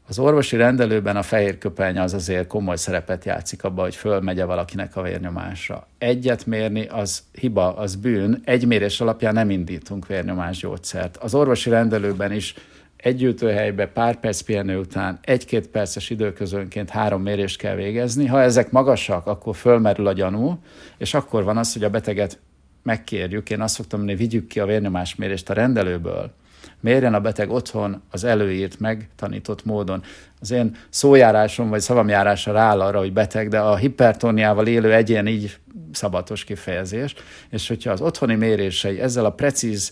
Az 0.07 0.19
orvosi 0.19 0.55
rendelőben 0.55 1.15
a 1.15 1.21
fehér 1.21 1.57
köpeny 1.57 1.99
az 1.99 2.13
azért 2.13 2.47
komoly 2.47 2.75
szerepet 2.75 3.25
játszik 3.25 3.63
abban, 3.63 3.83
hogy 3.83 3.95
fölmegye 3.95 4.45
valakinek 4.45 4.95
a 4.95 5.01
vérnyomásra. 5.01 5.87
Egyet 5.97 6.45
mérni 6.45 6.85
az 6.85 7.23
hiba, 7.31 7.75
az 7.75 7.95
bűn, 7.95 8.41
egy 8.43 8.65
mérés 8.65 9.01
alapján 9.01 9.33
nem 9.33 9.49
indítunk 9.49 10.07
vérnyomásgyógyszert. 10.07 11.17
Az 11.17 11.33
orvosi 11.33 11.69
rendelőben 11.69 12.31
is 12.31 12.53
egy 12.97 13.23
ültőhelybe 13.23 13.87
pár 13.87 14.19
perc 14.19 14.41
pihenő 14.41 14.77
után 14.77 15.19
egy-két 15.21 15.67
perces 15.67 16.09
időközönként 16.09 16.89
három 16.89 17.21
mérést 17.21 17.57
kell 17.57 17.75
végezni. 17.75 18.25
Ha 18.25 18.41
ezek 18.41 18.71
magasak, 18.71 19.27
akkor 19.27 19.55
fölmerül 19.55 20.07
a 20.07 20.13
gyanú, 20.13 20.59
és 20.97 21.13
akkor 21.13 21.43
van 21.43 21.57
az, 21.57 21.73
hogy 21.73 21.83
a 21.83 21.89
beteget 21.89 22.39
megkérjük, 22.83 23.49
én 23.49 23.61
azt 23.61 23.75
szoktam 23.75 23.99
mondani, 23.99 24.19
vigyük 24.19 24.47
ki 24.47 24.59
a 24.59 24.65
vérnyomásmérést 24.65 25.49
a 25.49 25.53
rendelőből, 25.53 26.31
mérjen 26.79 27.13
a 27.13 27.19
beteg 27.19 27.49
otthon 27.49 28.01
az 28.11 28.23
előírt, 28.23 28.79
megtanított 28.79 29.65
módon. 29.65 30.03
Az 30.39 30.51
én 30.51 30.75
szójárásom 30.89 31.69
vagy 31.69 31.81
szavamjárása 31.81 32.51
rááll 32.51 32.81
arra, 32.81 32.99
hogy 32.99 33.13
beteg, 33.13 33.49
de 33.49 33.59
a 33.59 33.75
hipertóniával 33.75 34.67
élő 34.67 34.93
egyén 34.93 35.27
így 35.27 35.57
szabatos 35.91 36.43
kifejezés, 36.43 37.13
és 37.49 37.67
hogyha 37.67 37.91
az 37.91 38.01
otthoni 38.01 38.35
mérései 38.35 38.99
ezzel 38.99 39.25
a 39.25 39.31
precíz 39.31 39.91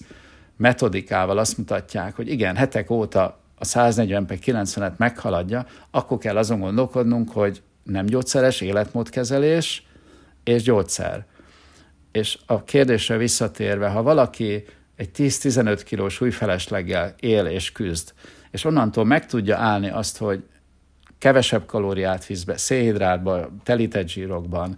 metodikával 0.58 1.38
azt 1.38 1.58
mutatják, 1.58 2.16
hogy 2.16 2.30
igen, 2.30 2.56
hetek 2.56 2.90
óta 2.90 3.40
a 3.56 3.66
140 3.66 4.26
90-et 4.30 4.96
meghaladja, 4.98 5.66
akkor 5.92 6.18
kell 6.18 6.38
azon 6.38 6.60
gondolkodnunk, 6.60 7.32
hogy 7.32 7.62
nem 7.84 8.06
gyógyszeres 8.06 8.62
életmódkezelés 8.62 9.86
és 10.44 10.64
gyógyszer. 10.64 11.26
És 12.18 12.38
a 12.46 12.64
kérdésre 12.64 13.18
visszatérve, 13.18 13.88
ha 13.88 14.02
valaki 14.02 14.66
egy 14.96 15.10
10-15 15.18 15.82
kilós 15.86 16.22
újfelesleggel 16.22 17.16
él 17.20 17.46
és 17.46 17.72
küzd, 17.72 18.14
és 18.52 18.64
onnantól 18.64 19.06
meg 19.06 19.26
tudja 19.26 19.58
állni 19.58 19.90
azt, 19.90 20.18
hogy 20.18 20.44
kevesebb 21.18 21.66
kalóriát 21.66 22.26
visz 22.26 22.44
be, 22.44 22.58
szénhidrátba, 22.58 23.50
telített 23.64 24.08
zsírokban, 24.08 24.78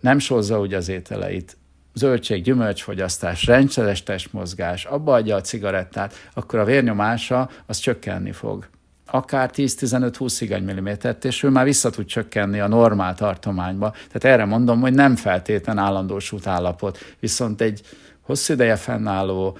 nem 0.00 0.18
sózza 0.18 0.60
úgy 0.60 0.74
az 0.74 0.88
ételeit, 0.88 1.56
zöldség, 1.94 2.42
gyümölcsfogyasztás, 2.42 3.46
rendszeres 3.46 4.02
testmozgás, 4.02 4.84
abba 4.84 5.14
adja 5.14 5.36
a 5.36 5.40
cigarettát, 5.40 6.14
akkor 6.34 6.58
a 6.58 6.64
vérnyomása 6.64 7.50
az 7.66 7.78
csökkenni 7.78 8.32
fog. 8.32 8.68
Akár 9.14 9.50
10-15-20 9.54 10.36
higany 10.38 10.98
és 11.22 11.42
ő 11.42 11.48
már 11.48 11.64
vissza 11.64 11.90
tud 11.90 12.06
csökkenni 12.06 12.60
a 12.60 12.68
normál 12.68 13.14
tartományba. 13.14 13.90
Tehát 13.90 14.24
erre 14.24 14.44
mondom, 14.44 14.80
hogy 14.80 14.94
nem 14.94 15.16
feltétlen 15.16 15.78
állandósult 15.78 16.46
állapot, 16.46 16.98
viszont 17.20 17.60
egy 17.60 17.80
hosszú 18.20 18.52
ideje 18.52 18.76
fennálló, 18.76 19.58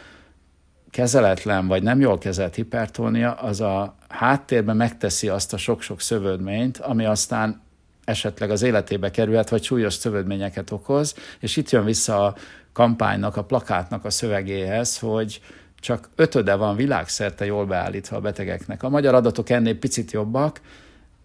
kezeletlen 0.91 1.67
vagy 1.67 1.83
nem 1.83 2.01
jól 2.01 2.19
kezelt 2.19 2.55
hipertónia, 2.55 3.33
az 3.33 3.61
a 3.61 3.95
háttérben 4.09 4.77
megteszi 4.77 5.29
azt 5.29 5.53
a 5.53 5.57
sok-sok 5.57 6.01
szövődményt, 6.01 6.79
ami 6.79 7.05
aztán 7.05 7.63
esetleg 8.05 8.51
az 8.51 8.63
életébe 8.63 9.11
kerülhet, 9.11 9.49
vagy 9.49 9.63
súlyos 9.63 9.95
szövődményeket 9.95 10.71
okoz, 10.71 11.15
és 11.41 11.57
itt 11.57 11.71
jön 11.71 11.85
vissza 11.85 12.25
a 12.25 12.35
kampánynak, 12.73 13.37
a 13.37 13.45
plakátnak 13.45 14.05
a 14.05 14.11
szövegéhez, 14.11 14.99
hogy 14.99 15.41
csak 15.85 16.09
ötöde 16.14 16.55
van 16.55 16.76
világszerte 16.76 17.45
jól 17.45 17.67
beállítva 17.67 18.17
a 18.17 18.21
betegeknek. 18.21 18.83
A 18.83 18.88
magyar 18.88 19.14
adatok 19.14 19.50
ennél 19.50 19.79
picit 19.79 20.11
jobbak, 20.12 20.61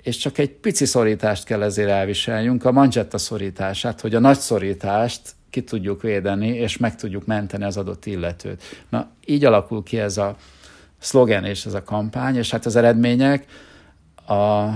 és 0.03 0.17
csak 0.17 0.37
egy 0.37 0.49
pici 0.49 0.85
szorítást 0.85 1.43
kell 1.43 1.63
ezért 1.63 1.89
elviseljünk, 1.89 2.65
a 2.65 2.71
manzsetta 2.71 3.17
szorítását, 3.17 4.01
hogy 4.01 4.15
a 4.15 4.19
nagy 4.19 4.37
szorítást 4.37 5.21
ki 5.49 5.63
tudjuk 5.63 6.01
védeni, 6.01 6.47
és 6.47 6.77
meg 6.77 6.95
tudjuk 6.95 7.25
menteni 7.25 7.63
az 7.63 7.77
adott 7.77 8.05
illetőt. 8.05 8.63
Na, 8.89 9.09
így 9.25 9.45
alakul 9.45 9.83
ki 9.83 9.99
ez 9.99 10.17
a 10.17 10.35
szlogen 10.97 11.45
és 11.45 11.65
ez 11.65 11.73
a 11.73 11.83
kampány, 11.83 12.35
és 12.35 12.51
hát 12.51 12.65
az 12.65 12.75
eredmények 12.75 13.45
a 14.27 14.67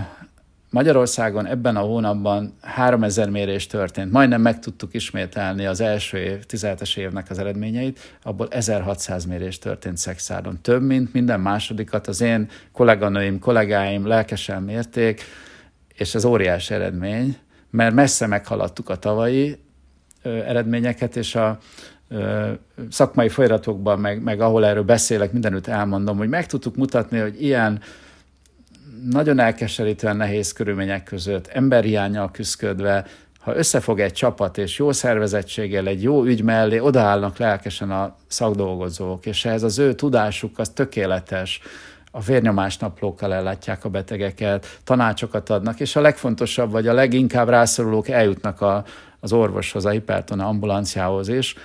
Magyarországon 0.74 1.46
ebben 1.46 1.75
a 1.75 1.80
hónapban 1.80 2.53
3000 2.62 3.30
mérés 3.30 3.68
történt. 3.68 4.12
Majdnem 4.12 4.42
meg 4.42 4.60
tudtuk 4.60 4.94
ismételni 4.94 5.65
az 5.65 5.82
első 5.82 6.18
év, 6.18 6.46
17-es 6.50 6.98
évnek 6.98 7.30
az 7.30 7.39
eredményeit, 7.39 8.00
abból 8.24 8.48
1600 8.50 9.25
mérés 9.25 9.60
történt 9.60 9.98
szexáron. 9.98 10.62
Több, 10.62 10.82
mint 10.82 11.13
minden 11.13 11.39
másodikat 11.39 12.08
az 12.08 12.22
én 12.22 12.50
kolléganőim, 12.72 13.39
kollégáim 13.39 14.08
lelkesen 14.08 14.63
mérték, 14.63 15.22
és 15.96 16.15
ez 16.15 16.25
óriási 16.25 16.74
eredmény, 16.74 17.38
mert 17.70 17.94
messze 17.94 18.27
meghaladtuk 18.27 18.89
a 18.89 18.96
tavalyi 18.96 19.58
eredményeket, 20.24 21.15
és 21.15 21.36
a 21.36 21.58
szakmai 22.89 23.30
folyamatokban, 23.30 24.00
meg, 24.00 24.24
meg 24.24 24.42
ahol 24.42 24.65
erről 24.65 24.84
beszélek, 24.84 25.32
mindenütt 25.32 25.68
elmondom, 25.68 26.18
hogy 26.18 26.30
meg 26.30 26.46
tudtuk 26.46 26.75
mutatni, 26.75 27.20
hogy 27.20 27.44
ilyen 27.44 27.82
nagyon 29.10 29.40
elkeserítően 29.40 30.18
nehéz 30.18 30.54
körülmények 30.54 31.04
között, 31.04 31.48
emberhiányjal 31.48 32.32
küzdködve, 32.32 33.06
ha 33.40 33.56
összefog 33.56 34.00
egy 34.00 34.14
csapat, 34.14 34.58
és 34.58 34.78
jó 34.78 34.92
szervezettséggel, 34.92 35.88
egy 35.88 36.04
jó 36.04 36.24
ügy 36.24 36.44
mellé 36.44 36.80
odaállnak 36.80 37.38
lelkesen 37.38 37.92
a 37.92 38.16
szakdolgozók, 38.28 39.26
és 39.26 39.46
ehhez 39.46 39.64
az 39.64 39.80
ő 39.80 39.94
tudásuk 39.94 40.60
az 40.60 40.70
tökéletes, 40.70 41.62
a 42.12 42.22
vérnyomásnaplókkal 42.22 43.34
ellátják 43.34 43.86
a 43.86 43.90
betegeket, 43.90 44.80
tanácsokat 44.84 45.50
adnak, 45.50 45.80
és 45.80 45.96
a 45.96 46.02
legfontosabb, 46.02 46.72
vagy 46.72 46.88
a 46.88 46.94
leginkább 46.94 47.50
rászorulók 47.50 48.10
eljutnak 48.10 48.62
a, 48.62 48.84
az 49.20 49.34
orvoshoz, 49.34 49.86
a 49.86 49.90
hipertona 49.90 50.48
ambulanciához 50.48 51.28
is, 51.28 51.56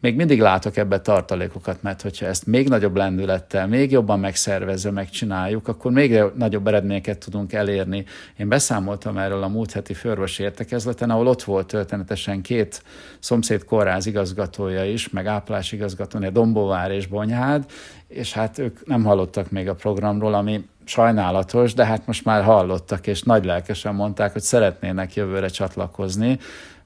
még 0.00 0.16
mindig 0.16 0.40
látok 0.40 0.76
ebbe 0.76 1.00
tartalékokat, 1.00 1.82
mert 1.82 2.02
hogyha 2.02 2.26
ezt 2.26 2.46
még 2.46 2.68
nagyobb 2.68 2.96
lendülettel, 2.96 3.66
még 3.66 3.90
jobban 3.90 4.20
megszervezve 4.20 4.90
megcsináljuk, 4.90 5.68
akkor 5.68 5.92
még 5.92 6.22
nagyobb 6.34 6.66
eredményeket 6.66 7.18
tudunk 7.18 7.52
elérni. 7.52 8.04
Én 8.36 8.48
beszámoltam 8.48 9.18
erről 9.18 9.42
a 9.42 9.48
múlt 9.48 9.72
heti 9.72 9.94
főorvosi 9.94 10.42
értekezleten, 10.42 11.10
ahol 11.10 11.26
ott 11.26 11.42
volt 11.42 11.66
történetesen 11.66 12.40
két 12.42 12.82
szomszéd 13.18 13.64
kórház 13.64 14.06
igazgatója 14.06 14.84
is, 14.84 15.08
meg 15.08 15.26
ápolás 15.26 15.72
igazgatója, 15.72 16.30
Dombóvár 16.30 16.90
és 16.90 17.06
Bonyhád, 17.06 17.64
és 18.08 18.32
hát 18.32 18.58
ők 18.58 18.86
nem 18.86 19.04
hallottak 19.04 19.50
még 19.50 19.68
a 19.68 19.74
programról, 19.74 20.34
ami 20.34 20.64
sajnálatos, 20.84 21.74
de 21.74 21.84
hát 21.84 22.06
most 22.06 22.24
már 22.24 22.42
hallottak, 22.42 23.06
és 23.06 23.22
nagy 23.22 23.44
lelkesen 23.44 23.94
mondták, 23.94 24.32
hogy 24.32 24.42
szeretnének 24.42 25.14
jövőre 25.14 25.48
csatlakozni, 25.48 26.38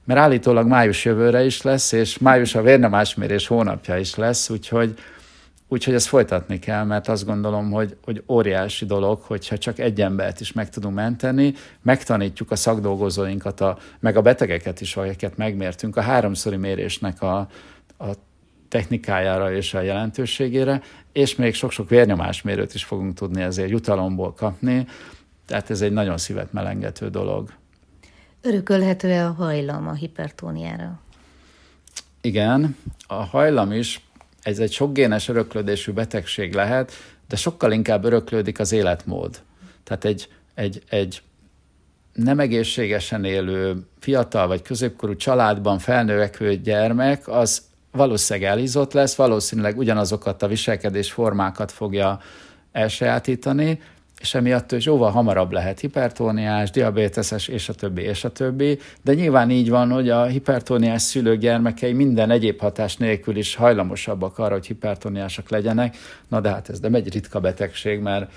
mert 0.05 0.19
állítólag 0.19 0.67
május 0.67 1.05
jövőre 1.05 1.45
is 1.45 1.61
lesz, 1.61 1.91
és 1.91 2.17
május 2.17 2.55
a 2.55 2.61
vérnyomásmérés 2.61 3.47
hónapja 3.47 3.97
is 3.97 4.15
lesz, 4.15 4.49
úgyhogy, 4.49 4.93
úgyhogy 5.67 5.93
ezt 5.93 6.07
folytatni 6.07 6.59
kell, 6.59 6.83
mert 6.83 7.07
azt 7.07 7.25
gondolom, 7.25 7.71
hogy, 7.71 7.97
hogy 8.03 8.23
óriási 8.27 8.85
dolog, 8.85 9.21
hogyha 9.21 9.57
csak 9.57 9.79
egy 9.79 10.01
embert 10.01 10.39
is 10.39 10.51
meg 10.51 10.69
tudunk 10.69 10.95
menteni, 10.95 11.53
megtanítjuk 11.81 12.51
a 12.51 12.55
szakdolgozóinkat, 12.55 13.61
a, 13.61 13.77
meg 13.99 14.17
a 14.17 14.21
betegeket 14.21 14.81
is, 14.81 14.95
akiket 14.95 15.37
megmértünk, 15.37 15.97
a 15.97 16.01
háromszori 16.01 16.57
mérésnek 16.57 17.21
a, 17.21 17.37
a 17.97 18.07
technikájára 18.69 19.53
és 19.53 19.73
a 19.73 19.81
jelentőségére, 19.81 20.81
és 21.11 21.35
még 21.35 21.53
sok-sok 21.53 21.89
vérnyomásmérőt 21.89 22.73
is 22.73 22.83
fogunk 22.83 23.13
tudni 23.13 23.41
ezért 23.41 23.69
jutalomból 23.69 24.33
kapni, 24.33 24.87
tehát 25.45 25.69
ez 25.69 25.81
egy 25.81 25.91
nagyon 25.91 26.17
szívet 26.17 26.53
melengető 26.53 27.09
dolog. 27.09 27.49
Örökölhető-e 28.45 29.25
a 29.25 29.31
hajlam 29.31 29.87
a 29.87 29.93
hipertóniára? 29.93 30.99
Igen, 32.21 32.77
a 33.07 33.13
hajlam 33.13 33.71
is, 33.71 34.07
ez 34.41 34.59
egy 34.59 34.71
sokgénes 34.71 35.27
öröklődésű 35.27 35.91
betegség 35.91 36.53
lehet, 36.53 36.91
de 37.27 37.35
sokkal 37.35 37.71
inkább 37.71 38.03
öröklődik 38.03 38.59
az 38.59 38.71
életmód. 38.71 39.41
Tehát 39.83 40.05
egy, 40.05 40.27
egy, 40.53 40.83
egy 40.89 41.21
nem 42.13 42.39
egészségesen 42.39 43.23
élő 43.23 43.87
fiatal 43.99 44.47
vagy 44.47 44.61
középkorú 44.61 45.15
családban 45.15 45.79
felnövekvő 45.79 46.55
gyermek, 46.55 47.27
az 47.27 47.61
valószínűleg 47.91 48.49
elhízott 48.49 48.93
lesz, 48.93 49.15
valószínűleg 49.15 49.77
ugyanazokat 49.77 50.43
a 50.43 50.47
viselkedés 50.47 51.11
formákat 51.11 51.71
fogja 51.71 52.19
elsajátítani, 52.71 53.81
és 54.23 54.33
emiatt 54.33 54.71
ő 54.71 54.77
jóval 54.81 55.11
hamarabb 55.11 55.51
lehet 55.51 55.79
hipertóniás, 55.79 56.71
diabéteses, 56.71 57.47
és 57.47 57.69
a 57.69 57.73
többi, 57.73 58.01
és 58.01 58.23
a 58.23 58.31
többi. 58.31 58.79
De 59.01 59.13
nyilván 59.13 59.49
így 59.49 59.69
van, 59.69 59.91
hogy 59.91 60.09
a 60.09 60.23
hipertóniás 60.23 61.01
szülők 61.01 61.39
gyermekei 61.39 61.93
minden 61.93 62.31
egyéb 62.31 62.59
hatás 62.59 62.97
nélkül 62.97 63.35
is 63.35 63.55
hajlamosabbak 63.55 64.39
arra, 64.39 64.53
hogy 64.53 64.65
hipertóniásak 64.65 65.49
legyenek. 65.49 65.97
Na 66.27 66.39
de 66.39 66.49
hát 66.49 66.69
ez 66.69 66.79
nem 66.79 66.93
egy 66.93 67.13
ritka 67.13 67.39
betegség, 67.39 67.99
mert 67.99 68.31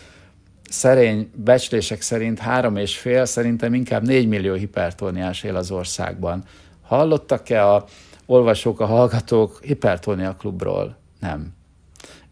szerény 0.68 1.30
becslések 1.34 2.00
szerint 2.00 2.38
három 2.38 2.76
és 2.76 2.98
fél, 2.98 3.24
szerintem 3.24 3.74
inkább 3.74 4.06
négy 4.06 4.28
millió 4.28 4.54
hipertóniás 4.54 5.42
él 5.42 5.56
az 5.56 5.70
országban. 5.70 6.42
Hallottak-e 6.82 7.68
a 7.68 7.84
olvasók, 8.26 8.80
a 8.80 8.86
hallgatók 8.86 9.60
hipertónia 9.62 10.34
klubról? 10.34 10.96
Nem. 11.20 11.54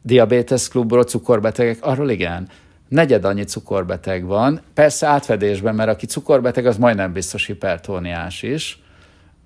Diabetes 0.02 0.68
klubról, 0.68 1.04
cukorbetegek, 1.04 1.78
arról 1.80 2.10
igen 2.10 2.48
negyed 2.94 3.24
annyi 3.24 3.44
cukorbeteg 3.44 4.24
van, 4.24 4.60
persze 4.74 5.06
átfedésben, 5.06 5.74
mert 5.74 5.90
aki 5.90 6.06
cukorbeteg, 6.06 6.66
az 6.66 6.76
majdnem 6.76 7.12
biztos 7.12 7.46
hipertóniás 7.46 8.42
is, 8.42 8.78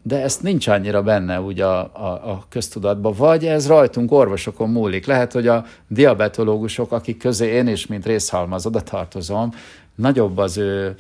de 0.03 0.23
ezt 0.23 0.43
nincs 0.43 0.69
annyira 0.69 1.03
benne 1.03 1.41
úgy 1.41 1.61
a, 1.61 1.79
a, 1.79 2.31
a 2.31 2.45
köztudatban, 2.49 3.15
vagy 3.17 3.47
ez 3.47 3.67
rajtunk 3.67 4.13
orvosokon 4.13 4.71
múlik. 4.71 5.07
Lehet, 5.07 5.33
hogy 5.33 5.47
a 5.47 5.65
diabetológusok, 5.89 6.93
akik 6.93 7.19
közé 7.19 7.47
én 7.47 7.67
is, 7.67 7.87
mint 7.87 8.07
részhalmaz 8.07 8.67
oda 8.67 8.81
tartozom, 8.81 9.51
nagyobb 9.95 10.39
az 10.39 10.57
ő 10.57 10.95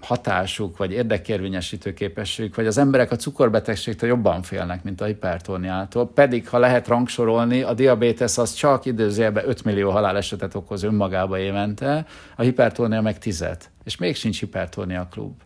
hatásuk, 0.00 0.76
vagy 0.76 0.92
érdekérvényesítő 0.92 1.94
képességük, 1.94 2.54
vagy 2.54 2.66
az 2.66 2.78
emberek 2.78 3.10
a 3.10 3.16
cukorbetegségtől 3.16 4.08
jobban 4.08 4.42
félnek, 4.42 4.82
mint 4.82 5.00
a 5.00 5.04
hipertóniától. 5.04 6.10
Pedig, 6.12 6.48
ha 6.48 6.58
lehet 6.58 6.88
rangsorolni, 6.88 7.62
a 7.62 7.74
diabétesz 7.74 8.38
az 8.38 8.54
csak 8.54 8.84
időzőjelben 8.84 9.48
5 9.48 9.64
millió 9.64 9.90
halálesetet 9.90 10.54
okoz 10.54 10.82
önmagába 10.82 11.38
évente, 11.38 12.06
a 12.36 12.42
hipertónia 12.42 13.00
meg 13.00 13.18
10 13.18 13.44
És 13.84 13.96
még 13.96 14.16
sincs 14.16 14.38
hipertónia 14.38 15.08
klub. 15.10 15.40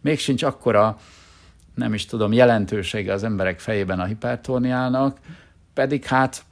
Még 0.00 0.18
sincs 0.18 0.42
akkora, 0.42 0.96
nem 1.74 1.94
is 1.94 2.06
tudom, 2.06 2.32
jelentősége 2.32 3.12
az 3.12 3.24
emberek 3.24 3.60
fejében 3.60 4.00
a 4.00 4.04
hipertóniának, 4.04 5.18
pedig 5.74 6.04
hát 6.04 6.44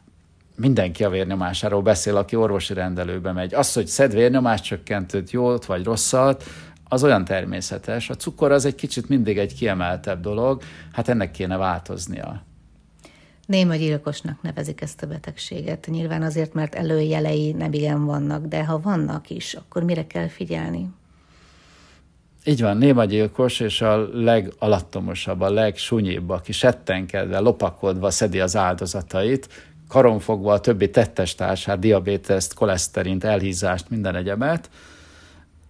mindenki 0.56 1.04
a 1.04 1.10
vérnyomásáról 1.10 1.82
beszél, 1.82 2.16
aki 2.16 2.36
orvosi 2.36 2.74
rendelőbe 2.74 3.32
megy. 3.32 3.54
Az, 3.54 3.72
hogy 3.72 3.86
szed 3.86 4.14
vérnyomáscsökkentőt, 4.14 5.30
jót 5.30 5.64
vagy 5.64 5.84
rosszat, 5.84 6.44
az 6.92 7.04
olyan 7.04 7.24
természetes. 7.24 8.10
A 8.10 8.14
cukor 8.14 8.52
az 8.52 8.64
egy 8.64 8.74
kicsit 8.74 9.08
mindig 9.08 9.38
egy 9.38 9.54
kiemeltebb 9.54 10.20
dolog, 10.20 10.62
hát 10.92 11.08
ennek 11.08 11.30
kéne 11.30 11.56
változnia. 11.56 12.42
Néma 13.46 13.74
gyilkosnak 13.74 14.42
nevezik 14.42 14.80
ezt 14.80 15.02
a 15.02 15.06
betegséget. 15.06 15.86
Nyilván 15.90 16.22
azért, 16.22 16.54
mert 16.54 16.74
előjelei 16.74 17.52
nem 17.52 17.72
igen 17.72 18.04
vannak, 18.04 18.46
de 18.46 18.64
ha 18.64 18.80
vannak 18.80 19.30
is, 19.30 19.54
akkor 19.54 19.82
mire 19.82 20.06
kell 20.06 20.28
figyelni? 20.28 20.88
Így 22.44 22.60
van, 22.60 22.76
néma 22.76 23.04
gyilkos, 23.04 23.60
és 23.60 23.80
a 23.80 24.08
legalattomosabb, 24.12 25.40
a 25.40 25.50
legsúnyibb, 25.50 26.30
aki 26.30 26.52
settenkedve, 26.52 27.38
lopakodva 27.38 28.10
szedi 28.10 28.40
az 28.40 28.56
áldozatait, 28.56 29.48
karonfogva 29.88 30.52
a 30.52 30.60
többi 30.60 30.90
tettestársát, 30.90 31.78
diabéteszt, 31.78 32.54
koleszterint, 32.54 33.24
elhízást, 33.24 33.90
minden 33.90 34.16
egyebet, 34.16 34.70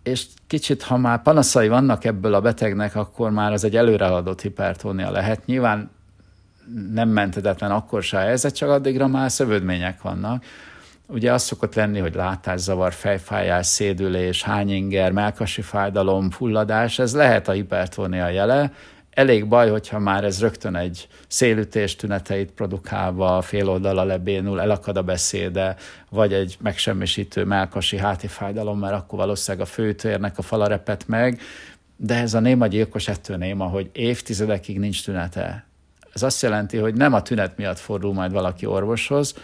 és 0.02 0.26
kicsit, 0.46 0.82
ha 0.82 0.96
már 0.96 1.22
panaszai 1.22 1.68
vannak 1.68 2.04
ebből 2.04 2.34
a 2.34 2.40
betegnek, 2.40 2.96
akkor 2.96 3.30
már 3.30 3.52
az 3.52 3.64
egy 3.64 3.76
előrehaladott 3.76 4.40
hipertónia 4.40 5.10
lehet. 5.10 5.46
Nyilván 5.46 5.90
nem 6.92 7.08
mentetetlen 7.08 7.70
akkor 7.70 8.02
se 8.02 8.18
ez, 8.18 8.52
csak 8.52 8.68
addigra 8.68 9.06
már 9.06 9.30
szövődmények 9.30 10.02
vannak. 10.02 10.44
Ugye 11.06 11.32
az 11.32 11.42
szokott 11.42 11.74
lenni, 11.74 11.98
hogy 11.98 12.14
látászavar, 12.14 12.92
fejfájás, 12.92 13.66
szédülés, 13.66 14.42
hányinger, 14.42 15.12
melkasi 15.12 15.62
fájdalom, 15.62 16.30
fulladás, 16.30 16.98
ez 16.98 17.14
lehet 17.14 17.48
a 17.48 17.52
hipertónia 17.52 18.28
jele, 18.28 18.72
elég 19.14 19.46
baj, 19.46 19.70
hogyha 19.70 19.98
már 19.98 20.24
ez 20.24 20.40
rögtön 20.40 20.76
egy 20.76 21.08
szélütés 21.28 21.96
tüneteit 21.96 22.50
produkálva, 22.50 23.42
fél 23.42 23.68
oldala 23.68 24.04
lebénul, 24.04 24.60
elakad 24.60 24.96
a 24.96 25.02
beszéde, 25.02 25.76
vagy 26.10 26.32
egy 26.32 26.56
megsemmisítő 26.60 27.44
melkasi 27.44 27.96
háti 27.96 28.26
fájdalom, 28.26 28.78
mert 28.78 28.94
akkor 28.94 29.18
valószínűleg 29.18 29.66
a 29.66 29.70
főtérnek 29.70 30.38
a 30.38 30.42
fala 30.42 30.66
repet 30.66 31.08
meg, 31.08 31.40
de 31.96 32.14
ez 32.14 32.34
a 32.34 32.40
néma 32.40 32.66
gyilkos 32.66 33.08
ettől 33.08 33.36
néma, 33.36 33.64
hogy 33.64 33.90
évtizedekig 33.92 34.78
nincs 34.78 35.04
tünete. 35.04 35.66
Ez 36.14 36.22
azt 36.22 36.42
jelenti, 36.42 36.76
hogy 36.76 36.94
nem 36.94 37.14
a 37.14 37.22
tünet 37.22 37.56
miatt 37.56 37.78
fordul 37.78 38.12
majd 38.12 38.32
valaki 38.32 38.66
orvoshoz, 38.66 39.34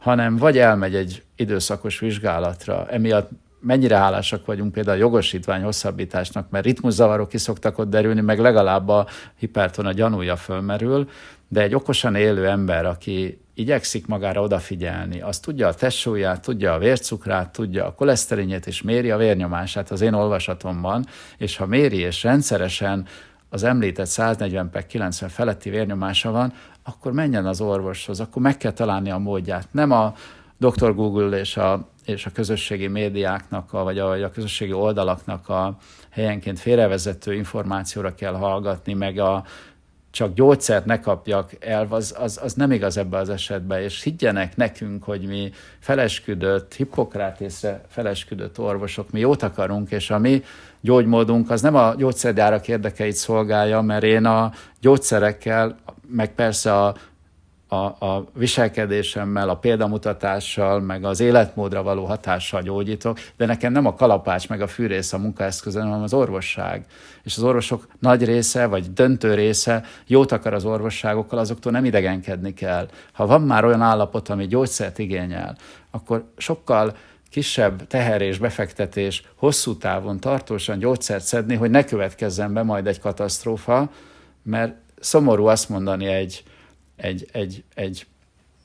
hanem 0.00 0.36
vagy 0.36 0.58
elmegy 0.58 0.94
egy 0.94 1.22
időszakos 1.36 1.98
vizsgálatra, 1.98 2.86
emiatt 2.90 3.30
mennyire 3.66 3.96
hálásak 3.96 4.46
vagyunk 4.46 4.72
például 4.72 4.96
a 4.96 5.00
jogosítvány 5.00 5.62
hosszabbításnak, 5.62 6.50
mert 6.50 6.64
ritmuszavarok 6.64 7.28
ki 7.28 7.38
szoktak 7.38 7.78
ott 7.78 7.90
derülni, 7.90 8.20
meg 8.20 8.38
legalább 8.38 8.88
a 8.88 9.06
hipertona 9.38 9.92
gyanúja 9.92 10.36
fölmerül, 10.36 11.08
de 11.48 11.62
egy 11.62 11.74
okosan 11.74 12.14
élő 12.14 12.48
ember, 12.48 12.86
aki 12.86 13.40
igyekszik 13.54 14.06
magára 14.06 14.42
odafigyelni, 14.42 15.20
az 15.20 15.38
tudja 15.38 15.68
a 15.68 15.74
testsúlyát, 15.74 16.42
tudja 16.42 16.72
a 16.72 16.78
vércukrát, 16.78 17.52
tudja 17.52 17.86
a 17.86 17.92
koleszterinjét, 17.92 18.66
és 18.66 18.82
méri 18.82 19.10
a 19.10 19.16
vérnyomását 19.16 19.90
az 19.90 20.00
én 20.00 20.12
olvasatomban, 20.12 21.06
és 21.38 21.56
ha 21.56 21.66
méri 21.66 21.98
és 21.98 22.22
rendszeresen 22.22 23.06
az 23.48 23.62
említett 23.62 24.06
140 24.06 24.70
per 24.70 24.86
90 24.86 25.28
feletti 25.28 25.70
vérnyomása 25.70 26.30
van, 26.30 26.52
akkor 26.82 27.12
menjen 27.12 27.46
az 27.46 27.60
orvoshoz, 27.60 28.20
akkor 28.20 28.42
meg 28.42 28.56
kell 28.56 28.72
találni 28.72 29.10
a 29.10 29.18
módját. 29.18 29.68
Nem 29.70 29.90
a 29.90 30.14
Dr. 30.58 30.94
Google 30.94 31.38
és 31.38 31.56
a 31.56 31.94
és 32.06 32.26
a 32.26 32.30
közösségi 32.30 32.86
médiáknak, 32.86 33.72
a, 33.72 33.82
vagy, 33.82 33.98
a, 33.98 34.24
a 34.24 34.30
közösségi 34.30 34.72
oldalaknak 34.72 35.48
a 35.48 35.76
helyenként 36.10 36.58
félrevezető 36.58 37.34
információra 37.34 38.14
kell 38.14 38.34
hallgatni, 38.34 38.92
meg 38.92 39.18
a 39.18 39.44
csak 40.16 40.34
gyógyszert 40.34 40.84
ne 40.84 41.00
kapjak 41.00 41.50
el, 41.60 41.86
az, 41.90 42.14
az, 42.18 42.40
az 42.42 42.54
nem 42.54 42.72
igaz 42.72 42.96
ebbe 42.96 43.16
az 43.16 43.28
esetben, 43.28 43.82
és 43.82 44.02
higgyenek 44.02 44.56
nekünk, 44.56 45.04
hogy 45.04 45.26
mi 45.26 45.50
felesküdött, 45.78 46.74
Hippokrátészre 46.74 47.84
felesküdött 47.88 48.58
orvosok, 48.58 49.10
mi 49.10 49.20
jót 49.20 49.42
akarunk, 49.42 49.90
és 49.90 50.10
a 50.10 50.18
mi 50.18 50.42
gyógymódunk 50.80 51.50
az 51.50 51.60
nem 51.60 51.74
a 51.74 51.94
gyógyszergyárak 51.94 52.68
érdekeit 52.68 53.14
szolgálja, 53.14 53.80
mert 53.80 54.04
én 54.04 54.24
a 54.24 54.52
gyógyszerekkel, 54.80 55.76
meg 56.08 56.34
persze 56.34 56.74
a 56.74 56.94
a, 57.68 57.76
a 57.76 58.26
viselkedésemmel, 58.32 59.48
a 59.48 59.56
példamutatással, 59.56 60.80
meg 60.80 61.04
az 61.04 61.20
életmódra 61.20 61.82
való 61.82 62.04
hatással 62.04 62.62
gyógyítok, 62.62 63.18
de 63.36 63.46
nekem 63.46 63.72
nem 63.72 63.86
a 63.86 63.94
kalapács 63.94 64.48
meg 64.48 64.60
a 64.60 64.66
fűrész 64.66 65.12
a 65.12 65.18
munkaeszköze, 65.18 65.80
hanem 65.80 66.02
az 66.02 66.14
orvosság. 66.14 66.84
És 67.22 67.36
az 67.36 67.42
orvosok 67.42 67.86
nagy 68.00 68.24
része, 68.24 68.66
vagy 68.66 68.92
döntő 68.92 69.34
része 69.34 69.84
jót 70.06 70.32
akar 70.32 70.54
az 70.54 70.64
orvosságokkal, 70.64 71.38
azoktól 71.38 71.72
nem 71.72 71.84
idegenkedni 71.84 72.54
kell. 72.54 72.88
Ha 73.12 73.26
van 73.26 73.42
már 73.42 73.64
olyan 73.64 73.82
állapot, 73.82 74.28
ami 74.28 74.46
gyógyszert 74.46 74.98
igényel, 74.98 75.56
akkor 75.90 76.24
sokkal 76.36 76.96
kisebb 77.30 77.86
teher 77.86 78.22
és 78.22 78.38
befektetés 78.38 79.22
hosszú 79.34 79.76
távon 79.76 80.20
tartósan 80.20 80.78
gyógyszert 80.78 81.24
szedni, 81.24 81.54
hogy 81.54 81.70
ne 81.70 81.84
következzen 81.84 82.52
be 82.52 82.62
majd 82.62 82.86
egy 82.86 83.00
katasztrófa, 83.00 83.90
mert 84.42 84.74
szomorú 85.00 85.46
azt 85.46 85.68
mondani 85.68 86.06
egy, 86.06 86.42
egy, 86.96 87.26
egy, 87.32 87.64
egy 87.74 88.06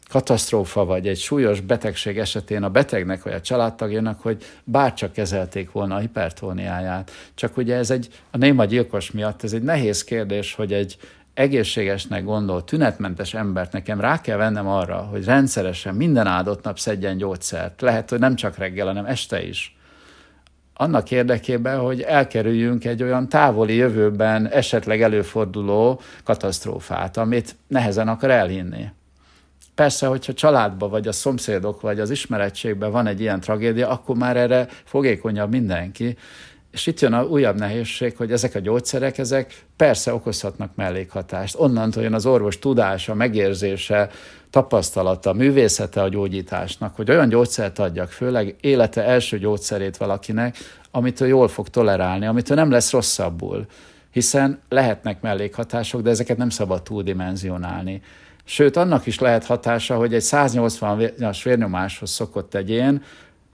katasztrófa 0.10 0.86
vagy 0.86 1.08
egy 1.08 1.18
súlyos 1.20 1.60
betegség 1.60 2.18
esetén 2.18 2.64
a 2.64 2.70
betegnek 2.70 3.24
vagy 3.24 3.34
a 3.34 3.42
családtagjának, 3.42 4.22
hogy 4.22 4.44
bárcsak 4.64 5.12
kezelték 5.12 5.72
volna 5.72 5.96
a 5.96 6.00
hipertóniáját. 6.00 7.12
Csak 7.36 7.58
ugye 7.58 7.76
ez 7.76 7.92
egy, 7.92 8.08
a 8.32 8.38
néma 8.38 8.66
gyilkos 8.66 9.12
miatt 9.12 9.44
ez 9.44 9.54
egy 9.54 9.64
nehéz 9.64 10.04
kérdés, 10.04 10.54
hogy 10.54 10.74
egy 10.74 10.98
egészségesnek 11.34 12.24
gondolt, 12.24 12.66
tünetmentes 12.66 13.34
embert 13.34 13.72
nekem 13.72 14.00
rá 14.00 14.22
kell 14.22 14.38
vennem 14.38 14.68
arra, 14.68 14.98
hogy 14.98 15.26
rendszeresen 15.26 15.96
minden 15.96 16.28
áldott 16.28 16.64
nap 16.64 16.80
szedjen 16.80 17.18
gyógyszert. 17.18 17.82
Lehet, 17.82 18.10
hogy 18.10 18.20
nem 18.20 18.36
csak 18.36 18.58
reggel, 18.58 18.88
hanem 18.88 19.06
este 19.06 19.44
is. 19.44 19.76
Annak 20.74 21.12
érdekében, 21.12 21.80
hogy 21.80 22.02
elkerüljünk 22.02 22.86
egy 22.86 23.04
olyan 23.04 23.30
távoli 23.30 23.76
jövőben 23.76 24.48
esetleg 24.48 25.02
előforduló 25.02 26.02
katasztrófát, 26.24 27.18
amit 27.18 27.56
nehezen 27.68 28.08
akar 28.08 28.30
elhinni. 28.30 28.86
Persze, 29.76 30.08
hogyha 30.08 30.34
családban, 30.34 30.90
vagy 30.90 31.08
a 31.08 31.12
szomszédok, 31.12 31.82
vagy 31.82 32.00
az 32.00 32.10
ismerettségben 32.10 32.92
van 32.92 33.08
egy 33.08 33.20
ilyen 33.20 33.40
tragédia, 33.40 33.90
akkor 33.90 34.16
már 34.16 34.38
erre 34.38 34.68
fogékonyabb 34.84 35.52
mindenki, 35.52 36.18
és 36.72 36.88
itt 36.88 37.00
jön 37.00 37.14
a 37.14 37.24
újabb 37.24 37.58
nehézség, 37.58 38.18
hogy 38.18 38.32
ezek 38.32 38.56
a 38.56 38.60
gyógyszerek, 38.60 39.18
ezek 39.18 39.66
persze 39.76 40.14
okozhatnak 40.14 40.76
mellékhatást. 40.76 41.56
Onnantól 41.60 42.04
jön 42.04 42.14
az 42.14 42.26
orvos 42.26 42.60
tudása, 42.60 43.14
megérzése, 43.14 44.10
tapasztalata, 44.50 45.34
művészete 45.34 46.02
a 46.02 46.10
gyógyításnak, 46.10 46.96
hogy 46.96 47.10
olyan 47.10 47.30
gyógyszert 47.30 47.80
adjak, 47.80 48.10
főleg 48.10 48.56
élete 48.62 49.04
első 49.04 49.38
gyógyszerét 49.38 49.98
valakinek, 49.98 50.58
amit 50.92 51.22
ő 51.22 51.28
jól 51.28 51.48
fog 51.48 51.70
tolerálni, 51.70 52.26
amit 52.26 52.50
ő 52.50 52.54
nem 52.54 52.72
lesz 52.72 52.92
rosszabbul. 52.92 53.66
Hiszen 54.12 54.60
lehetnek 54.70 55.22
mellékhatások, 55.22 56.02
de 56.02 56.10
ezeket 56.10 56.38
nem 56.38 56.50
szabad 56.50 56.84
túldimenzionálni. 56.84 58.02
Sőt, 58.44 58.76
annak 58.76 59.06
is 59.06 59.20
lehet 59.20 59.46
hatása, 59.46 59.96
hogy 59.96 60.14
egy 60.14 60.24
180-as 60.26 61.40
vérnyomáshoz 61.44 62.10
szokott 62.10 62.56
egyén, 62.56 63.04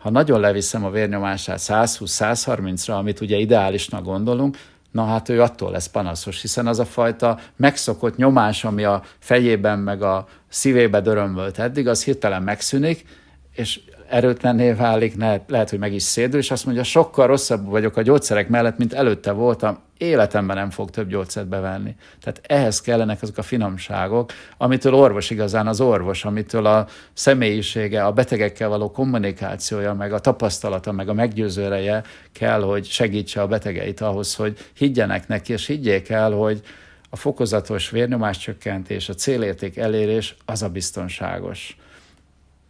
ha 0.08 0.14
nagyon 0.14 0.40
leviszem 0.40 0.86
a 0.86 0.90
vérnyomását 0.90 1.60
120-130-ra, 1.62 2.98
amit 2.98 3.22
ugye 3.22 3.38
ideálisnak 3.38 4.04
gondolunk, 4.04 4.58
na 4.92 5.06
hát 5.06 5.30
ő 5.30 5.42
attól 5.42 5.72
lesz 5.72 5.88
panaszos, 5.88 6.42
hiszen 6.42 6.68
az 6.68 6.80
a 6.80 6.86
fajta 6.86 7.40
megszokott 7.56 8.16
nyomás, 8.16 8.64
ami 8.64 8.84
a 8.84 9.04
fejében 9.20 9.80
meg 9.80 10.02
a 10.02 10.28
szívébe 10.50 11.02
dörömbölt 11.02 11.60
eddig, 11.60 11.88
az 11.88 12.04
hirtelen 12.04 12.44
megszűnik, 12.44 13.06
és 13.52 13.80
erőtlenné 14.10 14.72
válik, 14.72 15.16
lehet, 15.48 15.70
hogy 15.70 15.80
meg 15.80 15.94
is 15.94 16.04
szédül, 16.04 16.40
és 16.40 16.52
azt 16.52 16.66
mondja, 16.66 16.84
sokkal 16.84 17.28
rosszabb 17.28 17.66
vagyok 17.66 17.98
a 17.98 18.02
gyógyszerek 18.02 18.50
mellett, 18.50 18.78
mint 18.78 18.94
előtte 18.94 19.32
voltam, 19.32 19.78
életemben 19.98 20.56
nem 20.56 20.70
fog 20.70 20.90
több 20.90 21.10
gyógyszert 21.10 21.48
bevenni. 21.48 21.96
Tehát 22.22 22.42
ehhez 22.44 22.82
kellenek 22.82 23.22
azok 23.22 23.38
a 23.38 23.42
finomságok, 23.42 24.32
amitől 24.58 24.94
orvos 24.94 25.30
igazán 25.30 25.68
az 25.68 25.82
orvos, 25.82 26.26
amitől 26.26 26.66
a 26.66 26.88
személyisége, 27.14 28.06
a 28.06 28.12
betegekkel 28.12 28.70
való 28.70 28.92
kommunikációja, 28.92 29.94
meg 29.94 30.14
a 30.14 30.20
tapasztalata, 30.20 30.92
meg 30.92 31.10
a 31.10 31.14
meggyőzőreje 31.14 32.04
kell, 32.34 32.62
hogy 32.62 32.86
segítse 32.86 33.42
a 33.42 33.48
betegeit 33.48 34.02
ahhoz, 34.02 34.36
hogy 34.36 34.58
higgyenek 34.74 35.28
neki, 35.28 35.54
és 35.54 35.66
higgyék 35.66 36.10
el, 36.10 36.32
hogy 36.32 36.62
a 37.10 37.16
fokozatos 37.16 37.90
vérnyomáscsökkentés, 37.90 39.10
a 39.10 39.14
célérték 39.14 39.78
elérés 39.78 40.36
az 40.46 40.62
a 40.62 40.70
biztonságos 40.70 41.78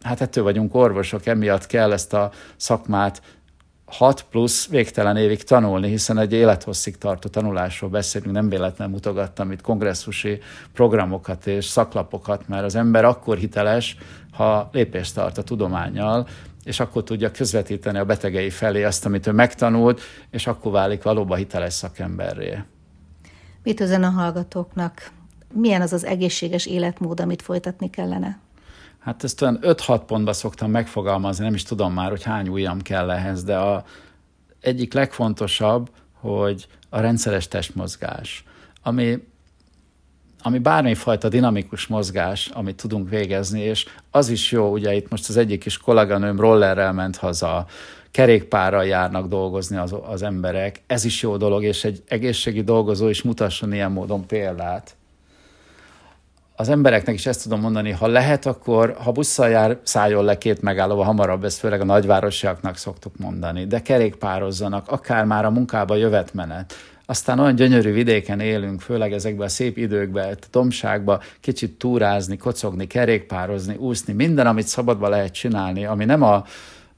hát 0.02 0.22
ettől 0.22 0.44
vagyunk 0.44 0.76
orvosok, 0.76 1.26
emiatt 1.26 1.66
kell 1.66 1.92
ezt 1.92 2.14
a 2.14 2.32
szakmát 2.56 3.22
6 3.86 4.26
plusz 4.30 4.68
végtelen 4.68 5.18
évig 5.18 5.44
tanulni, 5.44 5.88
hiszen 5.88 6.18
egy 6.18 6.34
élethosszig 6.34 6.98
tartó 6.98 7.30
tanulásról 7.30 7.90
beszélünk, 7.90 8.34
nem 8.34 8.50
véletlenül 8.50 8.94
mutogattam 8.94 9.52
itt 9.52 9.62
kongresszusi 9.62 10.40
programokat 10.74 11.48
és 11.48 11.66
szaklapokat, 11.66 12.48
mert 12.48 12.64
az 12.64 12.76
ember 12.76 13.06
akkor 13.06 13.38
hiteles, 13.38 13.98
ha 14.32 14.70
lépést 14.72 15.16
tart 15.16 15.38
a 15.38 15.44
tudományjal, 15.44 16.28
és 16.64 16.80
akkor 16.80 17.04
tudja 17.04 17.32
közvetíteni 17.32 17.98
a 17.98 18.06
betegei 18.06 18.50
felé 18.50 18.84
azt, 18.84 19.06
amit 19.06 19.28
ő 19.28 19.32
megtanult, 19.32 20.02
és 20.30 20.48
akkor 20.48 20.72
válik 20.72 21.04
valóban 21.04 21.38
hiteles 21.38 21.74
szakemberré. 21.74 22.58
Mit 23.64 23.80
üzen 23.80 24.04
a 24.04 24.10
hallgatóknak? 24.10 25.12
Milyen 25.54 25.82
az 25.82 25.94
az 25.94 26.06
egészséges 26.06 26.66
életmód, 26.66 27.20
amit 27.20 27.42
folytatni 27.42 27.90
kellene? 27.90 28.40
Hát 29.08 29.24
ezt 29.24 29.42
olyan 29.42 29.60
5-6 29.62 30.02
pontba 30.08 30.34
szoktam 30.34 30.72
megfogalmazni, 30.72 31.44
nem 31.44 31.54
is 31.54 31.64
tudom 31.64 31.94
már, 31.94 32.10
hogy 32.10 32.24
hány 32.24 32.48
ujjam 32.48 32.82
kell 32.82 33.12
ehhez, 33.12 33.44
de 33.44 33.58
a 33.58 33.84
egyik 34.60 34.94
legfontosabb, 34.94 35.90
hogy 36.14 36.68
a 36.90 37.00
rendszeres 37.00 37.48
testmozgás, 37.48 38.44
ami, 38.84 39.18
ami 40.42 40.60
bármifajta 40.60 41.30
dinamikus 41.30 41.88
mozgás, 41.88 42.48
amit 42.48 42.76
tudunk 42.76 43.10
végezni, 43.10 43.60
és 43.60 43.86
az 44.12 44.30
is 44.30 44.52
jó, 44.52 44.72
ugye 44.72 44.94
itt 44.94 45.10
most 45.10 45.30
az 45.30 45.38
egyik 45.38 45.66
is 45.66 45.78
kolléganőm 45.78 46.40
rollerrel 46.40 46.94
ment 46.94 47.16
haza, 47.16 47.66
kerékpárral 48.12 48.86
járnak 48.86 49.28
dolgozni 49.28 49.78
az, 49.78 49.96
az 50.08 50.22
emberek, 50.22 50.82
ez 50.88 51.06
is 51.06 51.22
jó 51.22 51.38
dolog, 51.38 51.64
és 51.64 51.84
egy 51.84 52.04
egészségi 52.08 52.64
dolgozó 52.64 53.08
is 53.08 53.22
mutasson 53.22 53.74
ilyen 53.74 53.92
módon 53.92 54.26
példát 54.26 54.96
az 56.60 56.70
embereknek 56.70 57.16
is 57.16 57.26
ezt 57.26 57.44
tudom 57.44 57.60
mondani, 57.60 57.92
ha 57.92 58.08
lehet, 58.08 58.46
akkor 58.46 58.96
ha 59.04 59.12
busszal 59.12 59.50
jár, 59.50 59.78
szálljon 59.84 60.24
le 60.26 60.38
két 60.38 60.62
megállóval 60.62 61.06
hamarabb, 61.06 61.44
ezt 61.44 61.60
főleg 61.60 61.82
a 61.82 61.86
nagyvárosiaknak 61.86 62.78
szoktuk 62.78 63.18
mondani, 63.18 63.66
de 63.68 63.82
kerékpározzanak, 63.82 64.92
akár 64.92 65.26
már 65.26 65.46
a 65.46 65.50
munkába 65.50 65.96
jövetmenet. 65.96 66.74
Aztán 67.06 67.40
olyan 67.40 67.56
gyönyörű 67.56 67.92
vidéken 67.92 68.40
élünk, 68.40 68.82
főleg 68.82 69.14
ezekben 69.14 69.46
a 69.46 69.50
szép 69.50 69.78
időkben, 69.78 70.38
domságba 70.52 71.22
kicsit 71.40 71.78
túrázni, 71.78 72.38
kocogni, 72.38 72.88
kerékpározni, 72.88 73.76
úszni, 73.76 74.14
minden, 74.14 74.48
amit 74.48 74.68
szabadba 74.68 75.10
lehet 75.10 75.34
csinálni, 75.34 75.86
ami 75.86 76.06
nem 76.06 76.22
a, 76.22 76.44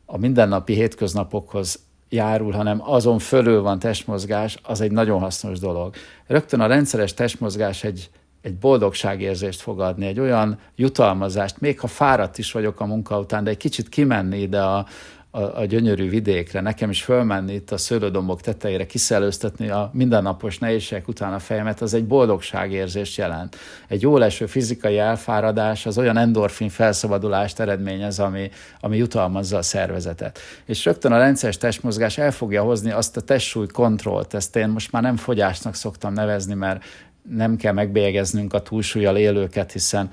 a 0.06 0.18
mindennapi 0.18 0.74
hétköznapokhoz 0.74 1.80
járul, 2.10 2.52
hanem 2.52 2.82
azon 2.84 3.20
fölül 3.20 3.62
van 3.62 3.80
testmozgás, 3.80 4.58
az 4.64 4.82
egy 4.82 4.92
nagyon 4.92 5.20
hasznos 5.20 5.60
dolog. 5.60 5.96
Rögtön 6.28 6.60
a 6.60 6.68
rendszeres 6.68 7.14
testmozgás 7.14 7.84
egy, 7.84 8.10
egy 8.42 8.56
boldogságérzést 8.56 9.62
fog 9.62 9.80
adni, 9.80 10.06
egy 10.06 10.20
olyan 10.20 10.60
jutalmazást, 10.76 11.60
még 11.60 11.80
ha 11.80 11.88
fáradt 11.88 12.38
is 12.38 12.52
vagyok 12.52 12.80
a 12.80 12.86
munka 12.86 13.20
után, 13.20 13.44
de 13.44 13.50
egy 13.50 13.58
kicsit 13.58 13.90
kimenni 13.90 14.42
ide 14.42 14.62
a, 14.62 14.86
a, 15.32 15.42
a 15.42 15.66
gyönyörű 15.66 16.10
vidékre, 16.10 16.62
nekem 16.62 16.90
is 16.90 17.04
fölmenni 17.04 17.54
itt 17.54 17.72
a 17.72 17.78
szőlődombok 17.78 18.42
tetejére, 18.42 18.86
kiszellőztetni 18.86 19.70
a 19.70 19.90
mindennapos 19.94 20.58
nehézségek 20.58 21.08
után 21.08 21.34
a 21.34 21.40
fejemet, 21.40 21.82
az 21.82 21.94
egy 21.94 22.06
boldogságérzést 22.06 23.18
jelent. 23.18 23.56
Egy 23.88 24.02
jó 24.02 24.18
leső 24.18 24.46
fizikai 24.46 24.98
elfáradás 24.98 25.86
az 25.86 25.98
olyan 25.98 26.18
endorfin 26.18 26.70
felszabadulást 26.70 27.60
eredményez, 27.60 28.20
ami, 28.20 28.50
ami 28.80 28.98
jutalmazza 28.98 29.58
a 29.58 29.62
szervezetet. 29.62 30.40
És 30.66 30.86
rögtön 30.86 31.12
a 31.12 31.18
rendszeres 31.18 31.58
testmozgás 31.58 32.18
el 32.18 32.32
fogja 32.32 32.64
hozni 32.64 32.92
azt 32.92 33.18
a 33.18 33.22
testsúly 33.22 33.68
kontrollt, 33.68 34.34
ezt 34.34 34.56
én 34.56 34.68
most 34.68 34.92
már 34.92 35.02
nem 35.02 35.16
fogyásnak 35.16 35.76
szoktam 35.76 36.14
nevezni, 36.14 36.54
mert 36.54 36.84
nem 37.30 37.56
kell 37.56 37.74
megbélyegeznünk 37.74 38.54
a 38.54 38.62
túlsúlyjal 38.62 39.18
élőket, 39.18 39.72
hiszen 39.72 40.12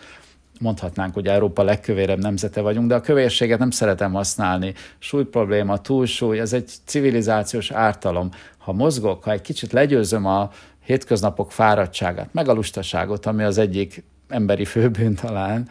mondhatnánk, 0.60 1.14
hogy 1.14 1.26
Európa 1.26 1.62
legkövérebb 1.62 2.18
nemzete 2.18 2.60
vagyunk, 2.60 2.88
de 2.88 2.94
a 2.94 3.00
kövérséget 3.00 3.58
nem 3.58 3.70
szeretem 3.70 4.12
használni. 4.12 4.74
Súlyprobléma, 4.98 5.80
túlsúly, 5.80 6.40
ez 6.40 6.52
egy 6.52 6.70
civilizációs 6.84 7.70
ártalom. 7.70 8.30
Ha 8.58 8.72
mozgok, 8.72 9.24
ha 9.24 9.32
egy 9.32 9.40
kicsit 9.40 9.72
legyőzöm 9.72 10.26
a 10.26 10.50
hétköznapok 10.84 11.52
fáradtságát, 11.52 12.32
meg 12.32 12.48
a 12.48 12.52
lustaságot, 12.52 13.26
ami 13.26 13.42
az 13.42 13.58
egyik 13.58 14.04
emberi 14.28 14.64
főbűn 14.64 15.14
talán, 15.14 15.68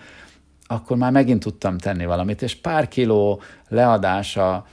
akkor 0.68 0.98
már 0.98 1.12
megint 1.12 1.44
tudtam 1.44 1.78
tenni 1.78 2.06
valamit, 2.06 2.42
és 2.42 2.56
pár 2.56 2.88
kiló 2.88 3.42
leadása 3.68 4.66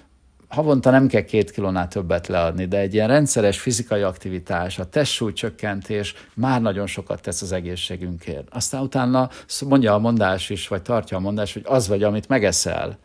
havonta 0.53 0.91
nem 0.91 1.07
kell 1.07 1.23
két 1.23 1.51
kilónál 1.51 1.89
többet 1.89 2.27
leadni, 2.27 2.67
de 2.67 2.79
egy 2.79 2.95
ilyen 2.95 3.09
rendszeres 3.09 3.61
fizikai 3.61 4.03
aktivitás, 4.03 4.79
a 4.79 4.89
testsúlycsökkentés 4.89 6.15
már 6.35 6.61
nagyon 6.61 6.87
sokat 6.87 7.21
tesz 7.21 7.43
az 7.43 7.53
egészségünkért. 7.53 8.49
Aztán 8.51 8.83
utána 8.83 9.31
mondja 9.69 9.95
a 9.95 9.99
mondás 9.99 10.51
is, 10.51 10.69
vagy 10.69 10.83
tartja 10.83 11.17
a 11.17 11.21
mondás, 11.21 11.53
hogy 11.53 11.63
az 11.67 11.89
vagy, 11.89 12.03
amit 12.03 12.29
megeszel. 12.29 12.99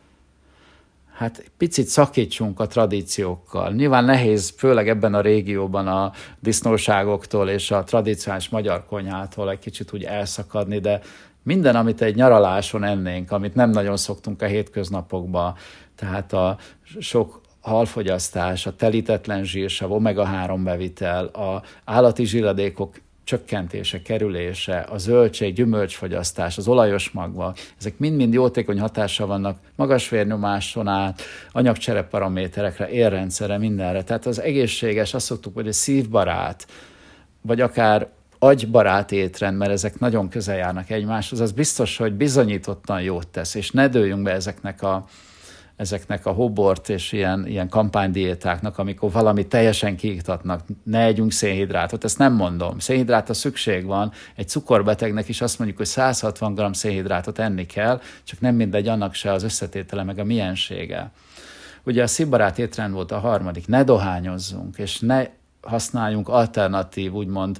Hát 1.14 1.50
picit 1.56 1.86
szakítsunk 1.86 2.60
a 2.60 2.66
tradíciókkal. 2.66 3.72
Nyilván 3.72 4.04
nehéz, 4.04 4.54
főleg 4.56 4.88
ebben 4.88 5.14
a 5.14 5.20
régióban 5.20 5.86
a 5.86 6.12
disznóságoktól 6.40 7.48
és 7.48 7.70
a 7.70 7.84
tradicionális 7.84 8.48
magyar 8.48 8.84
konyhától 8.86 9.50
egy 9.50 9.58
kicsit 9.58 9.92
úgy 9.92 10.04
elszakadni, 10.04 10.78
de 10.78 11.00
minden, 11.48 11.76
amit 11.76 12.02
egy 12.02 12.14
nyaraláson 12.14 12.84
ennénk, 12.84 13.30
amit 13.30 13.54
nem 13.54 13.70
nagyon 13.70 13.96
szoktunk 13.96 14.42
a 14.42 14.46
hétköznapokban, 14.46 15.54
tehát 15.96 16.32
a 16.32 16.58
sok 16.98 17.40
halfogyasztás, 17.60 18.66
a 18.66 18.76
telítetlen 18.76 19.44
zsírsav, 19.44 19.90
omega-3 19.92 20.60
bevitel, 20.64 21.24
a 21.24 21.62
állati 21.84 22.24
zsíradékok 22.24 23.00
csökkentése, 23.24 24.02
kerülése, 24.02 24.86
a 24.90 24.98
zöldség, 24.98 25.54
gyümölcsfogyasztás, 25.54 26.58
az 26.58 26.68
olajos 26.68 27.10
magva, 27.10 27.54
ezek 27.78 27.98
mind-mind 27.98 28.32
jótékony 28.32 28.80
hatással 28.80 29.26
vannak 29.26 29.58
magas 29.76 30.08
vérnyomáson 30.08 30.88
át, 30.88 31.22
anyagcsereparaméterekre, 31.52 32.88
érrendszerre, 32.88 33.58
mindenre. 33.58 34.02
Tehát 34.04 34.26
az 34.26 34.40
egészséges, 34.40 35.14
azt 35.14 35.26
szoktuk, 35.26 35.54
hogy 35.54 35.68
a 35.68 35.72
szívbarát, 35.72 36.66
vagy 37.42 37.60
akár 37.60 38.08
agybarát 38.38 39.12
étrend, 39.12 39.56
mert 39.56 39.70
ezek 39.70 39.98
nagyon 39.98 40.28
közel 40.28 40.56
járnak 40.56 40.90
egymáshoz, 40.90 41.40
az 41.40 41.52
biztos, 41.52 41.96
hogy 41.96 42.12
bizonyítottan 42.12 43.02
jót 43.02 43.28
tesz, 43.28 43.54
és 43.54 43.70
ne 43.70 43.88
dőljünk 43.88 44.22
be 44.22 44.32
ezeknek 44.32 44.82
a, 44.82 45.06
ezeknek 45.76 46.26
a 46.26 46.30
hobort 46.30 46.88
és 46.88 47.12
ilyen, 47.12 47.46
ilyen 47.46 47.68
kampánydiétáknak, 47.68 48.78
amikor 48.78 49.12
valami 49.12 49.46
teljesen 49.46 49.96
kiiktatnak, 49.96 50.64
ne 50.82 51.04
együnk 51.04 51.32
szénhidrátot, 51.32 52.04
ezt 52.04 52.18
nem 52.18 52.32
mondom. 52.32 52.78
Szénhidrátra 52.78 53.34
szükség 53.34 53.84
van, 53.84 54.12
egy 54.36 54.48
cukorbetegnek 54.48 55.28
is 55.28 55.40
azt 55.40 55.58
mondjuk, 55.58 55.78
hogy 55.78 55.88
160 55.88 56.54
g 56.54 56.74
szénhidrátot 56.74 57.38
enni 57.38 57.66
kell, 57.66 58.00
csak 58.24 58.40
nem 58.40 58.54
mindegy 58.54 58.88
annak 58.88 59.14
se 59.14 59.32
az 59.32 59.42
összetétele, 59.42 60.02
meg 60.02 60.18
a 60.18 60.24
miensége. 60.24 61.10
Ugye 61.84 62.02
a 62.02 62.06
szibbarát 62.06 62.58
étrend 62.58 62.92
volt 62.92 63.12
a 63.12 63.18
harmadik, 63.18 63.66
ne 63.66 63.84
dohányozzunk, 63.84 64.78
és 64.78 64.98
ne 64.98 65.26
használjunk 65.60 66.28
alternatív, 66.28 67.12
úgymond 67.12 67.58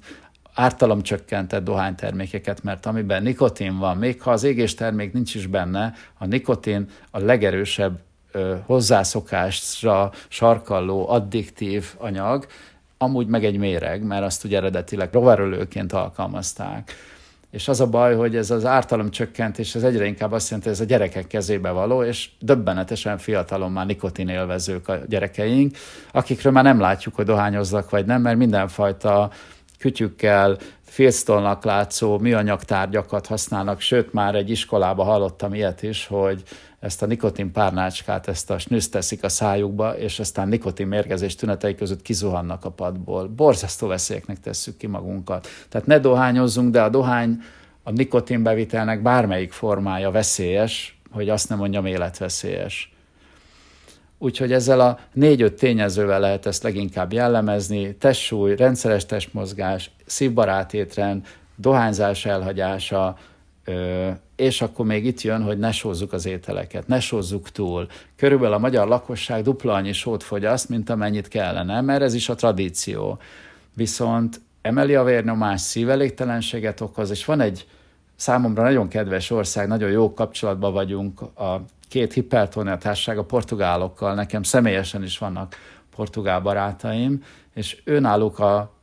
ártalomcsökkentett 0.59 1.65
dohánytermékeket, 1.65 2.63
mert 2.63 2.87
amiben 2.87 3.23
nikotin 3.23 3.79
van, 3.79 3.97
még 3.97 4.23
ha 4.23 4.31
az 4.31 4.43
égéstermék 4.45 5.13
nincs 5.13 5.35
is 5.35 5.47
benne, 5.47 5.93
a 6.19 6.27
nikotin 6.27 6.89
a 7.11 7.19
legerősebb 7.19 7.99
ö, 8.33 8.55
hozzászokásra 8.67 10.13
sarkalló 10.29 11.09
addiktív 11.09 11.95
anyag, 11.97 12.47
amúgy 12.99 13.27
meg 13.27 13.45
egy 13.45 13.59
méreg, 13.59 14.03
mert 14.03 14.25
azt 14.25 14.45
ugye 14.45 14.57
eredetileg 14.57 15.09
rovarölőként 15.13 15.93
alkalmazták. 15.93 16.95
És 17.51 17.69
az 17.69 17.81
a 17.81 17.87
baj, 17.87 18.15
hogy 18.15 18.37
ez 18.37 18.51
az 18.51 18.65
ártalom 18.65 19.11
csökkentés, 19.11 19.75
ez 19.75 19.83
egyre 19.83 20.05
inkább 20.05 20.33
azt 20.33 20.49
jelenti, 20.49 20.69
hogy 20.69 20.79
ez 20.79 20.85
a 20.85 20.89
gyerekek 20.89 21.27
kezébe 21.27 21.71
való, 21.71 22.03
és 22.03 22.31
döbbenetesen 22.41 23.19
fiatalon 23.19 23.73
már 23.73 23.87
nikotin 23.87 24.29
élvezők 24.29 24.89
a 24.89 24.99
gyerekeink, 25.09 25.77
akikről 26.13 26.53
már 26.53 26.65
nem 26.65 26.81
látjuk, 26.81 27.15
hogy 27.15 27.25
dohányoznak 27.25 27.91
vagy 27.91 28.07
nem, 28.07 28.23
mert 28.23 28.37
mindenfajta 28.37 29.31
kütyükkel, 29.79 30.59
félsztolnak 30.83 31.65
látszó 31.65 32.19
műanyag 32.19 32.63
tárgyakat 32.63 33.27
használnak, 33.27 33.81
sőt 33.81 34.13
már 34.13 34.35
egy 34.35 34.51
iskolába 34.51 35.03
hallottam 35.05 35.55
ilyet 35.55 35.83
is, 35.83 36.07
hogy 36.07 36.43
ezt 36.81 37.03
a 37.03 37.07
nikotin 37.07 37.53
párnácskát, 37.53 38.29
ezt 38.29 38.51
a 38.51 38.59
snűzt 38.59 38.91
teszik 38.91 39.23
a 39.25 39.29
szájukba, 39.29 39.99
és 39.99 40.19
aztán 40.19 40.49
nikotin 40.49 40.87
mérgezés 40.87 41.35
tünetei 41.35 41.75
között 41.75 42.03
kizuhannak 42.03 42.65
a 42.65 42.71
padból. 42.71 43.29
Borzasztó 43.29 43.87
veszélyeknek 43.87 44.41
tesszük 44.41 44.77
ki 44.77 44.87
magunkat. 44.87 45.49
Tehát 45.69 45.87
ne 45.87 45.99
dohányozzunk, 45.99 46.71
de 46.71 46.83
a 46.83 46.89
dohány 46.89 47.39
a 47.83 47.91
nikotinbevitelnek 47.91 49.03
bármelyik 49.03 49.53
formája 49.53 50.11
veszélyes, 50.11 50.99
hogy 51.11 51.29
azt 51.29 51.49
nem 51.49 51.59
mondjam 51.59 51.87
életveszélyes. 51.87 52.93
Úgyhogy 54.19 54.53
ezzel 54.53 54.81
a 54.81 54.99
négy-öt 55.13 55.55
tényezővel 55.55 56.21
lehet 56.21 56.47
ezt 56.47 56.63
leginkább 56.63 57.13
jellemezni, 57.13 57.95
testsúly, 57.95 58.57
rendszeres 58.57 59.07
testmozgás, 59.07 59.91
szívbarát 60.07 60.75
étrend, 60.75 61.27
dohányzás 61.57 62.27
elhagyása, 62.27 63.17
és 64.37 64.63
akkor 64.63 64.87
még 64.87 65.05
itt 65.05 65.21
jön, 65.21 65.43
hogy 65.43 65.59
ne 65.59 65.73
sózzuk 65.73 66.13
az 66.13 66.27
ételeket, 66.27 66.87
ne 66.87 67.01
sózzuk 67.01 67.51
túl. 67.51 67.87
Körülbelül 68.17 68.55
a 68.55 68.59
magyar 68.59 68.89
lakosság 68.89 69.43
dupla 69.43 69.73
annyi 69.73 69.93
sót 69.93 70.23
fogyaszt, 70.23 70.69
mint 70.69 70.91
amennyit 70.91 71.29
kellene, 71.29 71.81
mert 71.81 72.03
ez 72.03 72.15
is 72.15 72.29
a 72.29 72.35
tradíció. 72.35 73.19
Viszont 73.75 74.41
emeli 74.63 74.95
a 74.95 75.05
vérnyomás, 75.05 75.61
szívelégtelenséget 75.61 76.81
okoz, 76.81 77.11
és 77.11 77.25
van 77.25 77.41
egy 77.41 77.67
számomra 78.17 78.63
nagyon 78.63 78.89
kedves 78.89 79.31
ország, 79.31 79.69
nagyon 79.69 79.91
jó 79.91 80.15
kapcsolatban 80.15 80.73
vagyunk 80.73 81.21
a 81.21 81.65
két 81.89 82.13
hipertónia 82.13 82.79
társaság 82.79 83.19
a 83.19 83.25
portugálokkal, 83.25 84.15
nekem 84.15 84.43
személyesen 84.43 85.03
is 85.03 85.19
vannak 85.19 85.57
portugál 85.97 86.41
barátaim, 86.41 87.23
és 87.55 87.81
őnáluk 87.85 88.39
a 88.39 88.78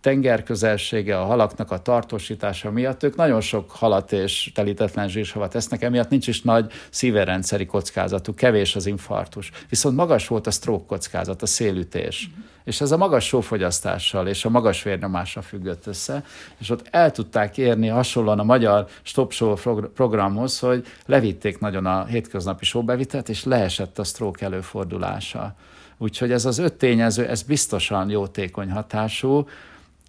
tenger 0.00 0.42
közelsége, 0.42 1.20
a 1.20 1.24
halaknak 1.24 1.70
a 1.70 1.82
tartósítása 1.82 2.70
miatt 2.70 3.02
ők 3.02 3.16
nagyon 3.16 3.40
sok 3.40 3.70
halat 3.70 4.12
és 4.12 4.50
telítetlen 4.54 5.08
zsírsavat 5.08 5.54
esznek, 5.54 5.82
emiatt 5.82 6.10
nincs 6.10 6.26
is 6.26 6.42
nagy 6.42 6.72
szíverendszeri 6.90 7.66
kockázatuk, 7.66 8.36
kevés 8.36 8.76
az 8.76 8.86
infarktus. 8.86 9.50
Viszont 9.68 9.96
magas 9.96 10.26
volt 10.26 10.46
a 10.46 10.50
stroke 10.50 10.84
kockázat, 10.86 11.42
a 11.42 11.46
szélütés. 11.46 12.28
Mm. 12.28 12.42
És 12.64 12.80
ez 12.80 12.90
a 12.90 12.96
magas 12.96 13.26
sófogyasztással 13.26 14.28
és 14.28 14.44
a 14.44 14.50
magas 14.50 14.82
vérnyomással 14.82 15.42
függött 15.42 15.86
össze, 15.86 16.24
és 16.58 16.70
ott 16.70 16.86
el 16.90 17.10
tudták 17.10 17.58
érni 17.58 17.88
hasonlóan 17.88 18.38
a 18.38 18.44
magyar 18.44 18.86
Stop 19.02 19.32
Show 19.32 19.54
programhoz, 19.94 20.58
hogy 20.58 20.86
levitték 21.06 21.58
nagyon 21.58 21.86
a 21.86 22.04
hétköznapi 22.04 22.64
sóbevitelt, 22.64 23.28
és 23.28 23.44
leesett 23.44 23.98
a 23.98 24.04
stroke 24.04 24.44
előfordulása. 24.44 25.54
Úgyhogy 25.98 26.32
ez 26.32 26.44
az 26.44 26.58
öt 26.58 26.74
tényező, 26.74 27.26
ez 27.26 27.42
biztosan 27.42 28.10
jótékony 28.10 28.70
hatású, 28.70 29.46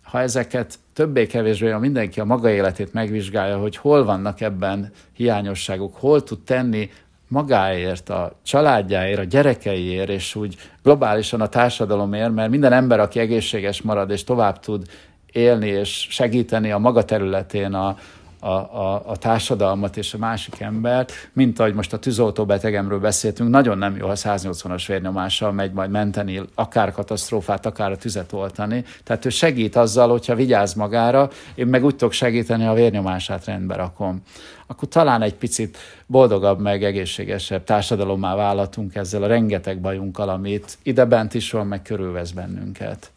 ha 0.04 0.20
ezeket 0.20 0.80
többé-kevésbé 0.94 1.72
a 1.72 1.80
mindenki 1.80 2.20
a 2.20 2.26
maga 2.26 2.50
életét 2.50 2.94
megvizsgálja, 2.94 3.58
hogy 3.58 3.76
hol 3.76 4.06
vannak 4.06 4.42
ebben 4.42 4.92
hiányosságok, 5.14 5.96
hol 5.96 6.24
tud 6.24 6.40
tenni 6.40 6.90
magáért, 7.28 8.10
a 8.10 8.32
családjáért, 8.44 9.20
a 9.20 9.24
gyerekeiért, 9.24 10.10
és 10.10 10.36
úgy 10.36 10.56
globálisan 10.84 11.42
a 11.42 11.48
társadalomért, 11.48 12.34
mert 12.34 12.50
minden 12.50 12.74
ember, 12.74 13.00
aki 13.00 13.20
egészséges 13.20 13.82
marad 13.82 14.10
és 14.10 14.24
tovább 14.24 14.60
tud 14.60 14.86
élni 15.32 15.68
és 15.68 16.08
segíteni 16.10 16.72
a 16.72 16.78
maga 16.78 17.04
területén 17.04 17.74
a, 17.74 17.98
a, 18.44 18.50
a, 18.50 19.04
a 19.06 19.16
társadalmat 19.18 19.98
és 19.98 20.14
a 20.14 20.18
másik 20.18 20.60
embert, 20.60 21.12
mint 21.34 21.60
ahogy 21.60 21.74
most 21.74 21.94
a 21.94 22.00
tűzoltó 22.00 22.46
betegemről 22.46 23.00
beszéltünk, 23.00 23.50
nagyon 23.50 23.78
nem 23.78 23.98
jó, 23.98 24.08
ha 24.08 24.14
180-as 24.16 24.84
vérnyomással 24.88 25.52
megy 25.52 25.72
majd 25.72 25.90
menteni, 25.90 26.42
akár 26.56 26.92
katasztrófát, 26.92 27.66
akár 27.66 27.92
a 27.92 27.98
tüzet 27.98 28.34
oltani. 28.34 28.84
Tehát 29.04 29.26
ő 29.26 29.30
segít 29.30 29.76
azzal, 29.76 30.10
hogyha 30.10 30.36
vigyáz 30.36 30.74
magára, 30.74 31.30
én 31.56 31.68
meg 31.68 31.84
úgy 31.84 31.96
tudok 31.96 32.14
segíteni, 32.14 32.64
ha 32.64 32.72
a 32.72 32.76
vérnyomását 32.76 33.46
rendbe 33.46 33.76
rakom. 33.76 34.22
Akkor 34.68 34.88
talán 34.88 35.22
egy 35.22 35.36
picit 35.36 35.78
boldogabb, 36.06 36.60
meg 36.60 36.84
egészségesebb 36.84 37.64
társadalommá 37.64 38.36
válhatunk 38.36 38.96
ezzel 38.96 39.24
a 39.24 39.28
rengeteg 39.28 39.82
bajunkkal, 39.82 40.30
amit 40.30 40.78
ide 40.84 41.06
bent 41.06 41.34
is 41.34 41.52
van, 41.52 41.68
meg 41.68 41.82
körülvesz 41.82 42.32
bennünket. 42.32 43.12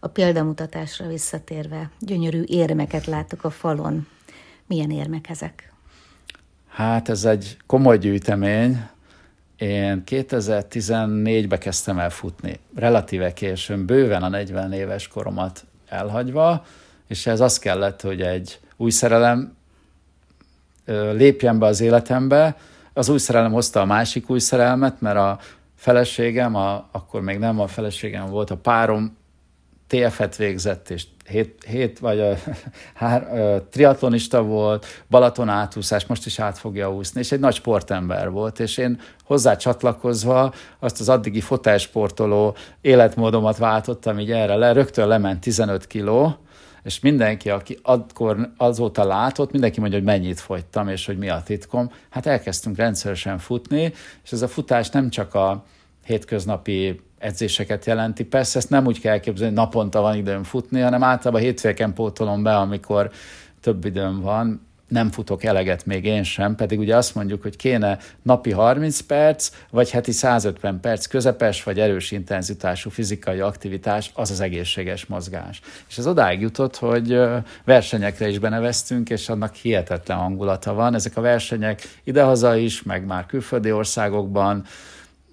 A 0.00 0.08
példamutatásra 0.08 1.06
visszatérve, 1.06 1.90
gyönyörű 2.00 2.42
érmeket 2.46 3.06
látok 3.06 3.44
a 3.44 3.50
falon. 3.50 4.06
Milyen 4.68 4.90
érmek 4.90 5.28
ezek? 5.28 5.72
Hát 6.68 7.08
ez 7.08 7.24
egy 7.24 7.56
komoly 7.66 7.98
gyűjtemény. 7.98 8.80
Én 9.56 10.02
2014-ben 10.06 11.58
kezdtem 11.58 11.98
el 11.98 12.10
futni, 12.10 12.58
relatíve 12.74 13.32
későn, 13.32 13.86
bőven 13.86 14.22
a 14.22 14.28
40 14.28 14.72
éves 14.72 15.08
koromat 15.08 15.64
elhagyva, 15.88 16.64
és 17.06 17.26
ez 17.26 17.40
az 17.40 17.58
kellett, 17.58 18.00
hogy 18.00 18.20
egy 18.20 18.60
új 18.76 18.90
szerelem 18.90 19.56
lépjen 21.12 21.58
be 21.58 21.66
az 21.66 21.80
életembe. 21.80 22.56
Az 22.92 23.08
új 23.08 23.18
szerelem 23.18 23.52
hozta 23.52 23.80
a 23.80 23.84
másik 23.84 24.30
új 24.30 24.38
szerelmet, 24.38 25.00
mert 25.00 25.16
a 25.16 25.38
feleségem, 25.76 26.54
a, 26.54 26.88
akkor 26.92 27.20
még 27.20 27.38
nem 27.38 27.60
a 27.60 27.66
feleségem 27.66 28.26
volt, 28.26 28.50
a 28.50 28.56
párom 28.56 29.16
TF-et 29.88 30.36
végzett, 30.36 30.90
és 30.90 31.04
hét, 31.28 31.64
hét 31.66 31.98
vagy 31.98 32.20
a, 32.20 32.34
hár, 32.94 33.38
a, 33.38 33.68
triatlonista 33.68 34.42
volt, 34.42 34.86
Balaton 35.10 35.48
átúszás, 35.48 36.06
most 36.06 36.26
is 36.26 36.38
át 36.38 36.58
fogja 36.58 36.92
úszni, 36.92 37.20
és 37.20 37.32
egy 37.32 37.40
nagy 37.40 37.54
sportember 37.54 38.30
volt, 38.30 38.60
és 38.60 38.76
én 38.76 39.00
hozzá 39.24 39.56
csatlakozva 39.56 40.52
azt 40.78 41.00
az 41.00 41.08
addigi 41.08 41.40
fotelsportoló 41.40 42.56
életmódomat 42.80 43.56
váltottam 43.56 44.18
így 44.18 44.30
erre 44.30 44.54
le, 44.54 44.72
rögtön 44.72 45.08
lement 45.08 45.40
15 45.40 45.86
kiló, 45.86 46.36
és 46.82 47.00
mindenki, 47.00 47.50
aki 47.50 47.78
akkor 47.82 48.50
azóta 48.56 49.04
látott, 49.04 49.50
mindenki 49.50 49.80
mondja, 49.80 49.98
hogy 49.98 50.06
mennyit 50.06 50.40
fogytam, 50.40 50.88
és 50.88 51.06
hogy 51.06 51.18
mi 51.18 51.28
a 51.28 51.42
titkom. 51.44 51.90
Hát 52.10 52.26
elkezdtünk 52.26 52.76
rendszeresen 52.76 53.38
futni, 53.38 53.92
és 54.24 54.32
ez 54.32 54.42
a 54.42 54.48
futás 54.48 54.90
nem 54.90 55.10
csak 55.10 55.34
a 55.34 55.64
hétköznapi 56.04 57.00
edzéseket 57.18 57.84
jelenti. 57.84 58.24
Persze 58.24 58.58
ezt 58.58 58.70
nem 58.70 58.86
úgy 58.86 59.00
kell 59.00 59.12
elképzelni, 59.12 59.54
hogy 59.54 59.64
naponta 59.64 60.00
van 60.00 60.16
időm 60.16 60.42
futni, 60.42 60.80
hanem 60.80 61.02
általában 61.02 61.40
hétfőken 61.40 61.94
pótolom 61.94 62.42
be, 62.42 62.56
amikor 62.56 63.10
több 63.60 63.84
időm 63.84 64.20
van, 64.20 64.68
nem 64.88 65.10
futok 65.10 65.44
eleget 65.44 65.86
még 65.86 66.04
én 66.04 66.22
sem, 66.22 66.54
pedig 66.54 66.78
ugye 66.78 66.96
azt 66.96 67.14
mondjuk, 67.14 67.42
hogy 67.42 67.56
kéne 67.56 67.98
napi 68.22 68.50
30 68.50 69.00
perc, 69.00 69.50
vagy 69.70 69.90
heti 69.90 70.12
150 70.12 70.80
perc 70.80 71.06
közepes, 71.06 71.62
vagy 71.62 71.80
erős 71.80 72.10
intenzitású 72.10 72.90
fizikai 72.90 73.40
aktivitás, 73.40 74.10
az 74.14 74.30
az 74.30 74.40
egészséges 74.40 75.06
mozgás. 75.06 75.60
És 75.88 75.98
ez 75.98 76.06
odáig 76.06 76.40
jutott, 76.40 76.76
hogy 76.76 77.20
versenyekre 77.64 78.28
is 78.28 78.38
beneveztünk, 78.38 79.10
és 79.10 79.28
annak 79.28 79.54
hihetetlen 79.54 80.18
hangulata 80.18 80.74
van. 80.74 80.94
Ezek 80.94 81.16
a 81.16 81.20
versenyek 81.20 81.82
idehaza 82.04 82.56
is, 82.56 82.82
meg 82.82 83.06
már 83.06 83.26
külföldi 83.26 83.72
országokban, 83.72 84.64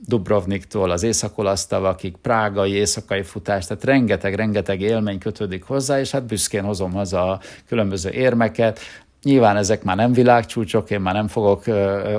Dubrovniktól 0.07 0.91
az 0.91 1.03
Északolasztavakig, 1.03 2.15
prágai, 2.21 2.71
éjszakai 2.71 3.23
futás, 3.23 3.65
tehát 3.65 3.83
rengeteg-rengeteg 3.83 4.81
élmény 4.81 5.19
kötődik 5.19 5.63
hozzá, 5.63 5.99
és 5.99 6.11
hát 6.11 6.25
büszkén 6.25 6.63
hozom 6.63 6.91
haza 6.91 7.31
a 7.31 7.39
különböző 7.67 8.09
érmeket. 8.09 8.79
Nyilván 9.23 9.57
ezek 9.57 9.83
már 9.83 9.95
nem 9.95 10.13
világcsúcsok, 10.13 10.89
én 10.89 10.99
már 10.99 11.13
nem 11.13 11.27
fogok 11.27 11.63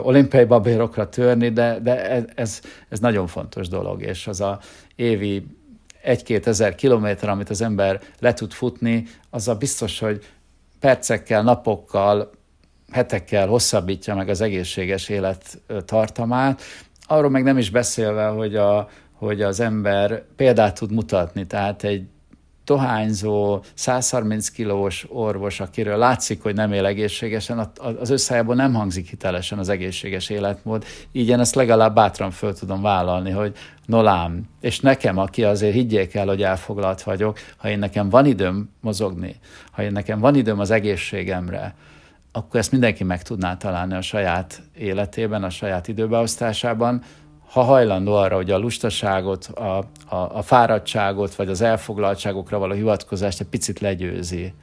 olimpiai 0.03 0.45
babérokra 0.45 1.09
törni, 1.09 1.49
de, 1.49 1.79
de 1.83 2.25
ez, 2.35 2.61
ez 2.89 3.01
nagyon 3.01 3.27
fontos 3.27 3.69
dolog, 3.69 4.03
és 4.03 4.27
az 4.27 4.41
a 4.41 4.59
évi 4.95 5.47
egy-két 6.03 6.47
ezer 6.47 6.75
kilométer, 6.75 7.29
amit 7.29 7.51
az 7.51 7.61
ember 7.61 8.01
le 8.19 8.33
tud 8.33 8.53
futni, 8.53 9.07
az 9.31 9.49
a 9.49 9.55
biztos, 9.55 9.99
hogy 9.99 10.25
percekkel, 10.81 11.43
napokkal, 11.43 12.31
hetekkel 12.93 13.47
hosszabbítja 13.47 14.15
meg 14.15 14.29
az 14.29 14.41
egészséges 14.41 15.09
élet 15.09 15.59
tartamát, 15.85 16.63
Arról 17.07 17.31
meg 17.31 17.43
nem 17.43 17.59
is 17.59 17.71
beszélve, 17.71 18.27
hogy, 18.27 18.57
a, 18.57 18.89
hogy 19.13 19.43
az 19.43 19.61
ember 19.61 20.25
példát 20.37 20.79
tud 20.79 20.93
mutatni, 20.93 21.47
tehát 21.47 21.85
egy 21.85 22.07
tohányzó, 22.67 23.63
130 23.75 24.49
kilós 24.49 25.07
orvos, 25.09 25.61
akiről 25.61 25.97
látszik, 25.97 26.43
hogy 26.43 26.55
nem 26.55 26.73
él 26.73 26.87
egészségesen, 26.87 27.71
az 27.99 28.11
összejából 28.11 28.55
nem 28.55 28.75
hangzik 28.75 29.09
hitelesen 29.09 29.59
az 29.59 29.69
egészséges 29.69 30.29
életmód. 30.29 30.85
Így 31.13 31.29
én 31.29 31.41
ezt 31.41 31.55
legalább 31.55 31.95
bátran 31.95 32.31
föl 32.31 32.55
tudom 32.55 32.83
vállalni, 32.83 33.31
hogy 33.31 33.57
nolám, 33.85 34.43
és 34.61 34.81
nekem, 34.81 35.19
aki 35.19 35.45
azért 35.45 35.75
higgyék 35.75 36.15
el, 36.15 36.27
hogy 36.27 36.43
elfoglalt 36.43 37.03
vagyok, 37.03 37.39
ha 37.57 37.69
én 37.69 37.79
nekem 37.79 38.09
van 38.09 38.27
időm 38.27 38.71
mozogni, 38.81 39.37
ha 39.71 39.83
én 39.83 39.93
nekem 39.93 40.21
van 40.21 40.35
időm 40.35 40.59
az 40.59 40.71
egészségemre, 40.71 41.75
akkor 42.37 42.61
ezt 42.61 42.71
mindenki 42.71 43.05
meg 43.05 43.23
tudná 43.23 43.57
találni 43.57 43.95
a 43.95 44.01
saját 44.01 44.63
életében, 44.79 45.45
a 45.45 45.51
saját 45.51 45.89
időbeosztásában, 45.89 47.03
ha 47.49 47.63
hajlandó 47.63 48.15
arra, 48.15 48.37
hogy 48.37 48.51
a 48.51 48.59
lustaságot, 48.59 49.45
a, 49.45 49.79
a, 50.09 50.17
a 50.17 50.43
fáradtságot, 50.43 51.35
vagy 51.35 51.49
az 51.49 51.61
elfoglaltságokra 51.61 52.59
való 52.59 52.75
hivatkozást 52.75 53.41
egy 53.41 53.47
picit 53.47 53.81
legyőzi. 53.81 54.55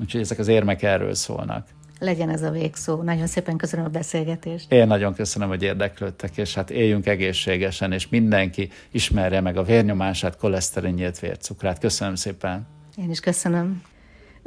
Úgyhogy 0.00 0.20
ezek 0.20 0.38
az 0.38 0.48
érmek 0.48 0.82
erről 0.82 1.14
szólnak. 1.14 1.66
Legyen 1.98 2.30
ez 2.30 2.42
a 2.42 2.50
végszó. 2.50 3.02
Nagyon 3.02 3.26
szépen 3.26 3.56
köszönöm 3.56 3.84
a 3.84 3.88
beszélgetést. 3.88 4.72
Én 4.72 4.86
nagyon 4.86 5.14
köszönöm, 5.14 5.48
hogy 5.48 5.62
érdeklődtek, 5.62 6.36
és 6.36 6.54
hát 6.54 6.70
éljünk 6.70 7.06
egészségesen, 7.06 7.92
és 7.92 8.08
mindenki 8.08 8.70
ismerje 8.90 9.40
meg 9.40 9.56
a 9.56 9.62
vérnyomását, 9.62 10.36
koleszterinjét, 10.36 11.18
vércukrát. 11.18 11.78
Köszönöm 11.78 12.14
szépen. 12.14 12.66
Én 12.96 13.10
is 13.10 13.20
köszönöm. 13.20 13.82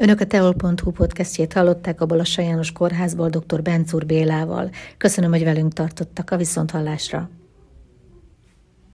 Önök 0.02 0.20
a 0.20 0.26
teol.hu 0.26 0.92
podcastjét 0.92 1.54
hallották 1.54 2.02
a 2.02 2.06
Balassa 2.06 2.42
János 2.42 2.72
Kórházból 2.72 3.30
dr. 3.30 3.62
Bencúr 3.62 4.06
Bélával. 4.06 4.70
Köszönöm, 4.98 5.32
hogy 5.32 5.44
velünk 5.44 5.74
tartottak 5.74 6.32
a 6.32 6.38
viszonthallásra. 6.38 7.30